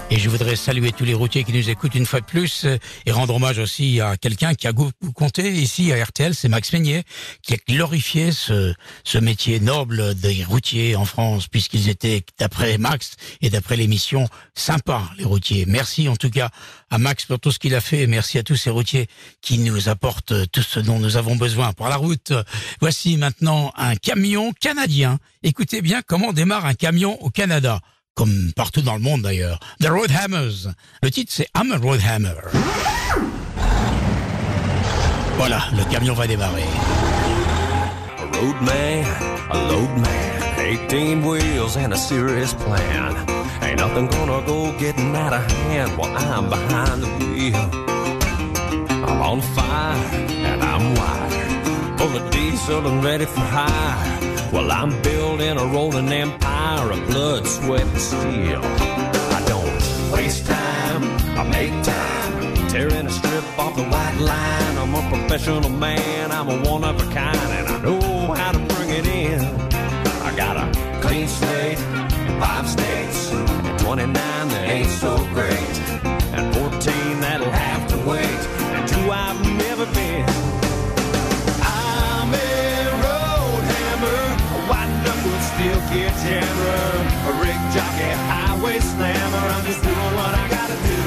Et 0.09 0.21
je 0.21 0.31
voudrais 0.31 0.55
saluer 0.55 0.93
tous 0.93 1.05
les 1.05 1.15
routiers 1.15 1.43
qui 1.43 1.53
nous 1.53 1.69
écoutent 1.69 1.97
une 1.97 2.07
fois 2.07 2.21
de 2.21 2.27
plus 2.27 2.65
euh, 2.65 2.79
et 3.07 3.11
rendre 3.11 3.35
hommage 3.35 3.59
aussi 3.59 4.01
à 4.01 4.17
quelqu'un 4.17 4.55
qui 4.55 4.69
a 4.69 4.73
compté 5.15 5.51
ici 5.51 5.93
à 5.93 6.05
RTL, 6.05 6.33
c'est 6.33 6.49
Max 6.49 6.73
Meignet, 6.73 7.03
qui 7.43 7.55
a 7.55 7.57
glorifié 7.69 8.31
ce, 8.31 8.73
ce 9.03 9.19
métier 9.19 9.59
noble 9.59 10.15
des 10.15 10.45
routiers 10.45 10.95
en 10.95 11.05
France, 11.05 11.49
puisqu'ils 11.49 11.89
étaient, 11.89 12.23
d'après 12.39 12.79
Max 12.79 13.17
et 13.41 13.51
d'après 13.51 13.77
l'émission, 13.77 14.29
sympas, 14.55 15.11
les 15.19 15.25
routiers. 15.25 15.65
Merci 15.67 16.09
en 16.09 16.15
tout 16.15 16.31
cas 16.31 16.51
à 16.89 16.99
Max 16.99 17.25
pour 17.25 17.41
tout 17.41 17.51
ce 17.51 17.59
qu'il 17.59 17.75
a 17.75 17.81
fait 17.81 18.03
et 18.03 18.07
merci 18.07 18.39
à 18.39 18.45
tous 18.45 18.57
ces 18.57 18.71
routiers 18.71 19.09
qui 19.43 19.59
nous 19.59 19.89
apportent 19.89 20.49
tout 20.53 20.63
ce 20.63 20.79
dont 20.79 21.01
nous 21.01 21.17
avons 21.17 21.35
besoin 21.35 21.73
pour 21.73 21.89
la 21.89 21.97
route. 21.97 22.33
Voici 22.81 23.17
maintenant 23.17 23.73
un 23.77 23.97
camion 23.97 24.53
canadien. 24.53 25.19
Écoutez 25.43 25.83
bien 25.83 26.01
comment 26.07 26.33
démarre 26.33 26.65
un 26.65 26.75
camion 26.75 27.21
au 27.25 27.31
Canada 27.31 27.81
comme 28.17 28.53
partout 28.57 28.81
dans 28.81 28.95
le 28.95 29.01
monde 29.01 29.23
d'ailleurs. 29.23 29.61
The 29.81 29.89
Road 29.89 30.11
Hammers. 30.11 30.73
Le 31.03 31.11
titre 31.11 31.31
c'est 31.33 31.49
I'm 31.55 31.71
a 31.71 31.77
Road 31.77 32.01
Hammer. 32.01 32.35
Voilà, 35.37 35.65
le 35.77 35.85
camion 35.93 36.15
va 36.15 36.27
démarrer. 36.27 36.65
A 38.19 38.39
road 38.39 38.57
man, 38.63 39.05
a 39.51 39.59
load 39.71 39.91
man, 39.99 40.89
18 40.89 41.23
wheels 41.23 41.77
and 41.77 41.93
a 41.93 41.97
serious 41.97 42.55
plan. 42.55 43.15
Ain't 43.63 43.79
nothing 43.79 44.07
gonna 44.07 44.41
go 44.47 44.73
getting 44.79 45.15
out 45.15 45.35
of 45.35 45.45
hand 45.53 45.97
while 45.99 46.17
I'm 46.17 46.49
behind 46.49 47.03
the 47.03 47.09
wheel. 47.19 47.55
I'm 49.05 49.21
on 49.21 49.43
fire 49.43 49.97
and 50.31 50.63
I'm 50.63 50.95
wired, 50.95 51.99
full 51.99 52.17
of 52.17 52.31
diesel 52.31 52.87
and 52.87 53.05
ready 53.05 53.27
for 53.27 53.41
hire. 53.41 54.36
While 54.51 54.71
I'm 54.71 55.03
building 55.03 55.59
a 55.59 55.67
rolling 55.67 56.11
empire 56.13 56.91
of 56.93 57.07
blood, 57.09 57.47
sweat, 57.47 57.83
and 57.83 57.99
steel. 57.99 58.61
I 58.63 59.45
don't 59.47 60.13
waste 60.13 60.47
time, 60.47 61.03
I 61.37 61.43
make 61.51 61.83
time, 61.85 62.69
tearing 62.69 63.07
a 63.07 63.11
strip 63.11 63.59
off 63.59 63.77
the 63.77 63.83
white 63.83 64.19
line. 64.21 64.79
I'm 64.79 64.95
a 64.95 65.09
professional 65.11 65.69
man, 65.71 66.31
I'm 66.31 66.49
a 66.49 66.71
one 66.71 66.85
of 66.85 66.97
a 67.01 67.13
kind, 67.13 67.37
and 67.37 67.69
I 67.69 67.79
know 67.83 68.33
how 68.35 68.53
to 68.53 68.59
bring 68.59 68.91
it 68.91 69.07
in. 69.07 69.41
I 70.23 70.35
got 70.37 70.57
a 70.57 71.01
clean 71.01 71.29
slate, 71.29 71.79
five 72.41 72.69
states, 72.69 73.31
29 73.83 74.13
that 74.13 74.69
ain't 74.69 74.89
so 74.89 75.17
great, 75.35 75.96
kid 85.91 86.13
jammer, 86.23 86.87
a 87.31 87.33
rig 87.43 87.61
jockey, 87.75 88.11
highway 88.31 88.79
slammer. 88.81 89.45
I'm 89.55 89.65
just 89.65 89.83
doing 89.83 90.13
what 90.19 90.35
I 90.35 90.47
gotta 90.49 90.79
do. 90.91 91.01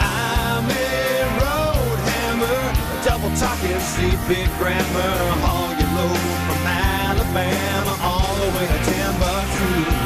I'm 0.00 0.66
a 0.68 1.24
road 1.40 1.98
hammer, 2.12 2.60
a 2.92 3.04
double 3.04 3.32
talking 3.36 3.80
C-big 3.80 4.48
grammar. 4.58 5.14
Haul 5.44 5.72
your 5.80 5.92
load 5.96 6.18
from 6.46 6.60
Alabama 6.66 7.94
all 8.02 8.34
the 8.36 8.48
way 8.56 8.66
to 8.66 8.78
Timbuktu. 8.90 10.01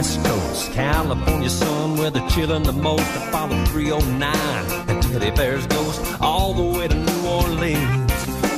West 0.00 0.24
coast, 0.24 0.72
California 0.72 1.50
sun 1.50 1.94
where 1.98 2.06
oh 2.06 2.10
the 2.10 2.20
chillin' 2.32 2.64
the 2.64 2.72
most. 2.72 3.10
I 3.18 3.30
followed 3.30 3.68
309 3.68 4.34
and 4.88 5.02
Teddy 5.02 5.30
Bear's 5.30 5.66
Ghost 5.66 6.00
all 6.22 6.54
the 6.54 6.78
way 6.78 6.88
to 6.88 6.94
New 6.94 7.22
Orleans. 7.28 8.12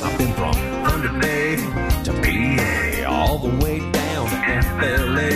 I've 0.04 0.16
been 0.18 0.32
from 0.34 0.54
Thunder 0.84 1.14
Bay 1.20 1.56
to 2.06 2.12
PA, 2.24 3.10
all 3.16 3.38
the 3.38 3.52
way 3.64 3.78
down 3.90 4.24
to 4.32 4.38
FLA, 4.68 5.32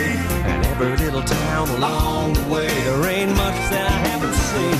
and 0.51 0.65
every 0.71 0.95
little 1.03 1.23
town 1.23 1.67
along 1.77 2.35
the 2.39 2.45
way. 2.53 2.71
There 2.87 3.05
ain't 3.15 3.33
much 3.43 3.59
that 3.73 3.85
I 3.95 3.99
haven't 4.07 4.37
seen. 4.51 4.79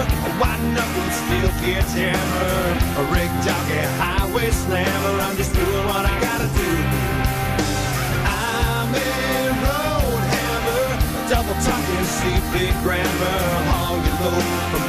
knuckle 0.77 1.11
steel 1.21 1.51
kid 1.63 1.85
jammer, 1.95 2.55
a 3.01 3.05
rig 3.15 3.33
jockey, 3.47 3.83
highway 4.03 4.51
slammer. 4.53 5.15
I'm 5.27 5.37
just 5.37 5.53
doing 5.53 5.87
what 5.91 6.07
I 6.07 6.15
gotta 6.21 6.34
talking 12.25 12.41
CP 12.53 12.83
grammar. 12.83 13.39
I'm 13.57 13.69
all 13.69 14.84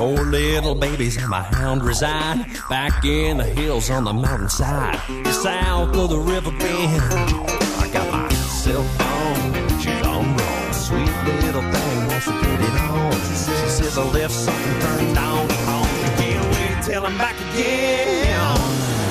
four 0.00 0.24
little 0.24 0.74
babies, 0.74 1.18
and 1.18 1.28
my 1.28 1.42
hound 1.42 1.84
reside 1.84 2.46
back 2.70 3.04
in 3.04 3.36
the 3.36 3.44
hills 3.44 3.90
on 3.90 4.04
the 4.04 4.12
mountainside, 4.14 4.98
south 5.26 5.94
of 5.94 6.08
the 6.08 6.18
river 6.18 6.50
bend. 6.52 7.02
I 7.84 7.90
got 7.92 8.10
my 8.10 8.26
cell 8.32 8.82
phone, 8.96 9.52
she's 9.78 10.06
on 10.06 10.24
roll, 10.38 10.72
sweet 10.72 11.12
little 11.44 11.60
thing 11.60 12.06
wants 12.08 12.24
to 12.24 12.32
get 12.32 12.60
it 12.68 12.76
on. 12.80 13.12
She 13.12 13.34
says, 13.44 13.60
she 13.60 13.68
says 13.68 13.98
I 13.98 14.04
left 14.04 14.32
something 14.32 14.80
turned 14.80 15.18
on 15.18 15.48
can't 16.16 16.46
wait 16.54 16.82
till 16.82 17.04
I'm 17.04 17.18
back 17.18 17.36
again. 17.52 18.56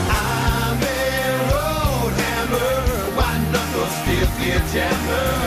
I'm 0.09 0.81
a 0.81 0.97
road 1.53 2.13
hammer, 2.23 2.73
white 3.13 3.45
knuckle 3.53 3.89
steel 4.01 4.29
gear 4.41 4.61
jammer, 4.73 5.37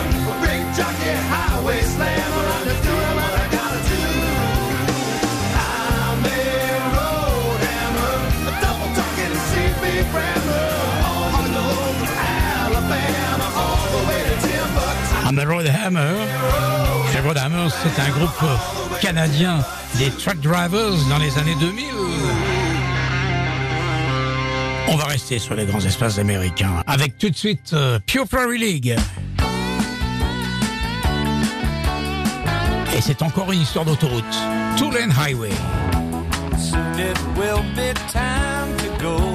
big 0.47 0.63
jockey 0.79 1.15
highway 1.35 1.81
slammer. 1.83 2.45
I'm 2.55 2.65
just 2.65 2.83
doing 2.85 3.15
what 3.19 3.33
I 3.43 3.49
gotta 3.51 3.81
do. 3.89 4.22
The 15.35 15.41
the 15.41 15.47
Road 15.47 15.67
Hammer. 15.67 16.15
Les 17.15 17.21
Road 17.21 17.39
Hammer, 17.39 17.69
c'est 17.71 18.03
un 18.03 18.11
groupe 18.11 18.45
canadien 19.01 19.61
des 19.97 20.11
truck 20.11 20.39
drivers 20.41 20.97
dans 21.09 21.19
les 21.19 21.39
années 21.39 21.55
2000. 21.59 21.85
On 24.89 24.97
va 24.97 25.05
rester 25.05 25.39
sur 25.39 25.55
les 25.55 25.65
grands 25.65 25.81
espaces 25.81 26.19
américains 26.19 26.83
avec 26.87 27.17
tout 27.17 27.31
de 27.31 27.37
suite 27.37 27.73
euh, 27.73 27.99
Pure 28.07 28.29
Prairie 28.29 28.59
League. 28.59 28.97
Et 32.95 33.01
c'est 33.01 33.23
encore 33.23 33.51
une 33.53 33.63
histoire 33.63 33.87
d'autoroute. 33.87 34.25
Two 34.77 34.91
Lane 34.91 35.15
Highway. 35.19 35.51
Soon 36.73 36.99
it 37.01 37.19
will 37.37 37.63
be 37.77 37.93
time 38.09 38.79
to 38.79 38.89
go. 38.99 39.32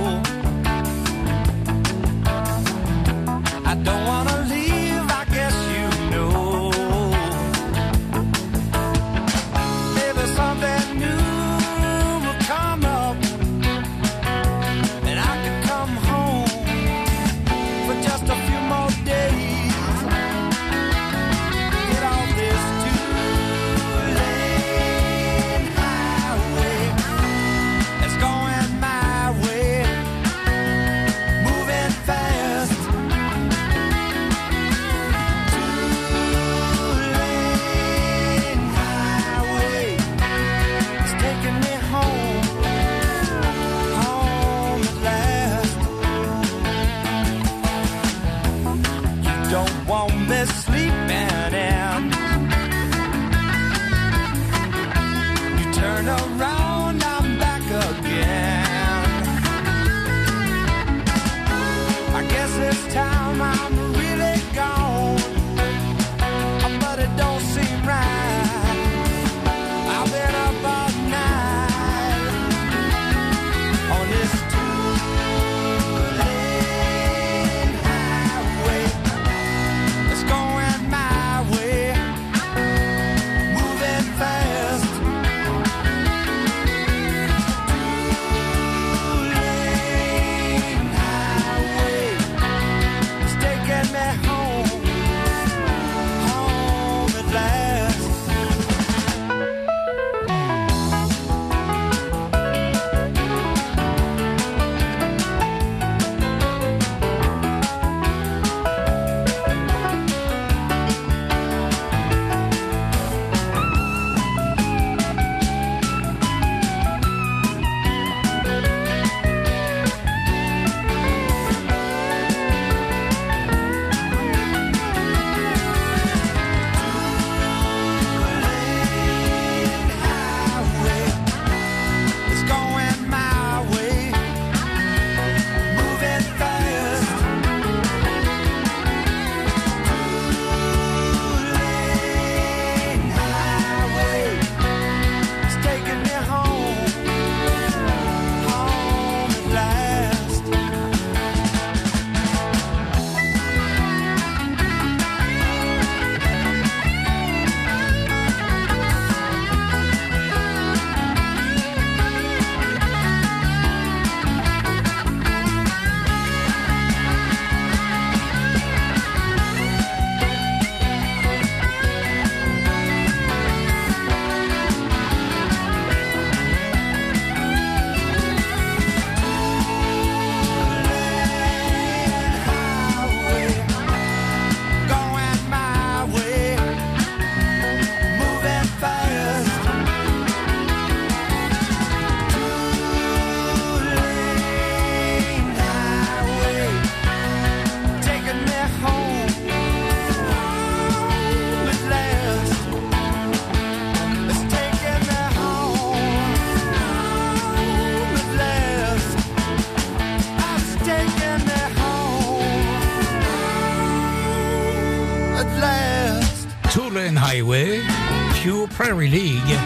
Prairie 218.77 219.07
League. 219.07 219.57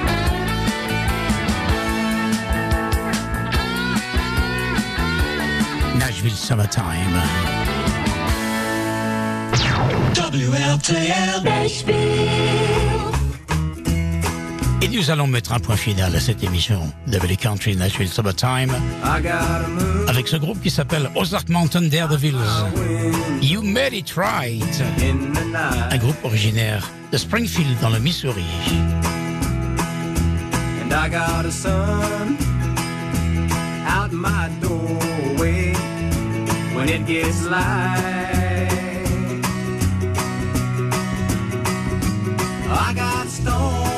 Nashville 5.99 6.31
Summertime. 6.31 6.85
WLTL 10.15 11.45
Et 14.81 14.87
nous 14.87 15.09
allons 15.11 15.27
mettre 15.27 15.51
un 15.51 15.59
point 15.59 15.75
final 15.75 16.15
à 16.15 16.21
cette 16.21 16.41
émission 16.45 16.81
de 17.07 17.17
Valley 17.17 17.35
Country 17.35 17.75
Nashville 17.75 18.07
Summertime 18.07 18.73
avec 20.07 20.29
ce 20.29 20.37
groupe 20.37 20.61
qui 20.61 20.69
s'appelle 20.69 21.09
Ozark 21.15 21.49
Mountain 21.49 21.89
Daredevils. 21.89 22.35
You 23.41 23.61
Made 23.61 23.93
It 23.93 24.13
Right. 24.15 24.83
Un 25.89 25.97
groupe 25.97 26.23
originaire 26.23 26.89
de 27.11 27.17
Springfield 27.17 27.77
dans 27.81 27.89
le 27.89 27.99
Missouri. 27.99 28.45
And 30.91 30.99
I 30.99 31.07
got 31.07 31.45
a 31.45 31.51
son 31.53 32.37
out 33.87 34.11
my 34.11 34.51
doorway 34.59 35.73
when 36.75 36.89
it 36.89 37.05
gets 37.05 37.45
light. 37.45 37.61
I 42.67 42.93
got 42.93 43.27
stones 43.27 43.90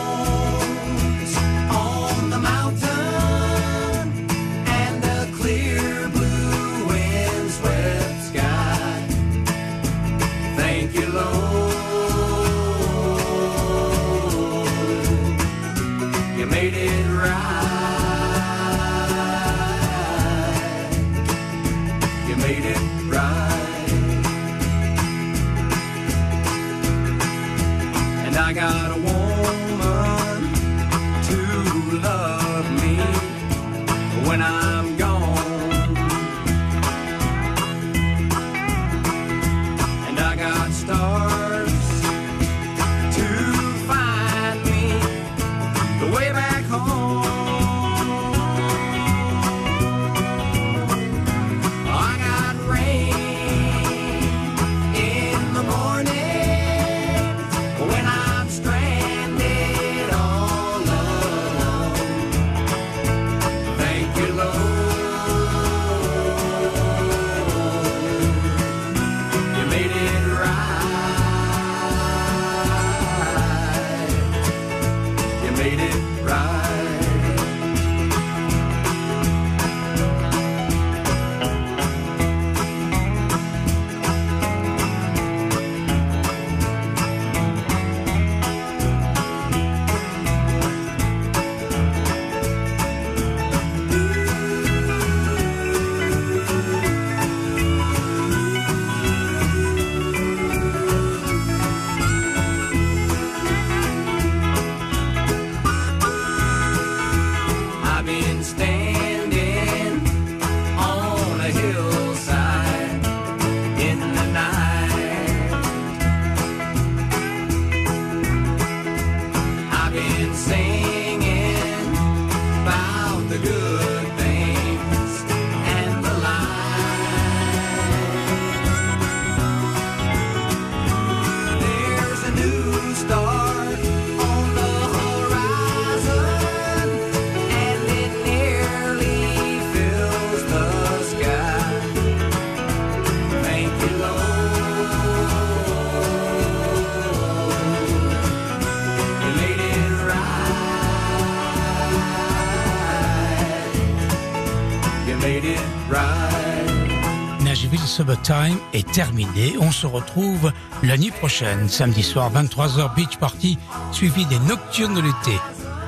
Summertime 157.93 158.57
est 158.73 158.91
terminé. 158.91 159.53
On 159.59 159.71
se 159.71 159.85
retrouve 159.85 160.51
la 160.81 160.97
nuit 160.97 161.11
prochaine, 161.11 161.69
samedi 161.69 162.01
soir, 162.01 162.31
23h 162.33 162.95
Beach 162.95 163.17
Party, 163.17 163.59
suivi 163.91 164.25
des 164.25 164.39
Nocturnes 164.39 164.95
de 164.95 165.01
l'été. 165.01 165.37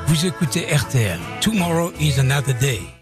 Vous 0.05 0.27
écoutez 0.27 0.67
RTL. 0.71 1.19
Tomorrow 1.41 1.91
is 1.99 2.19
another 2.19 2.53
day. 2.59 2.94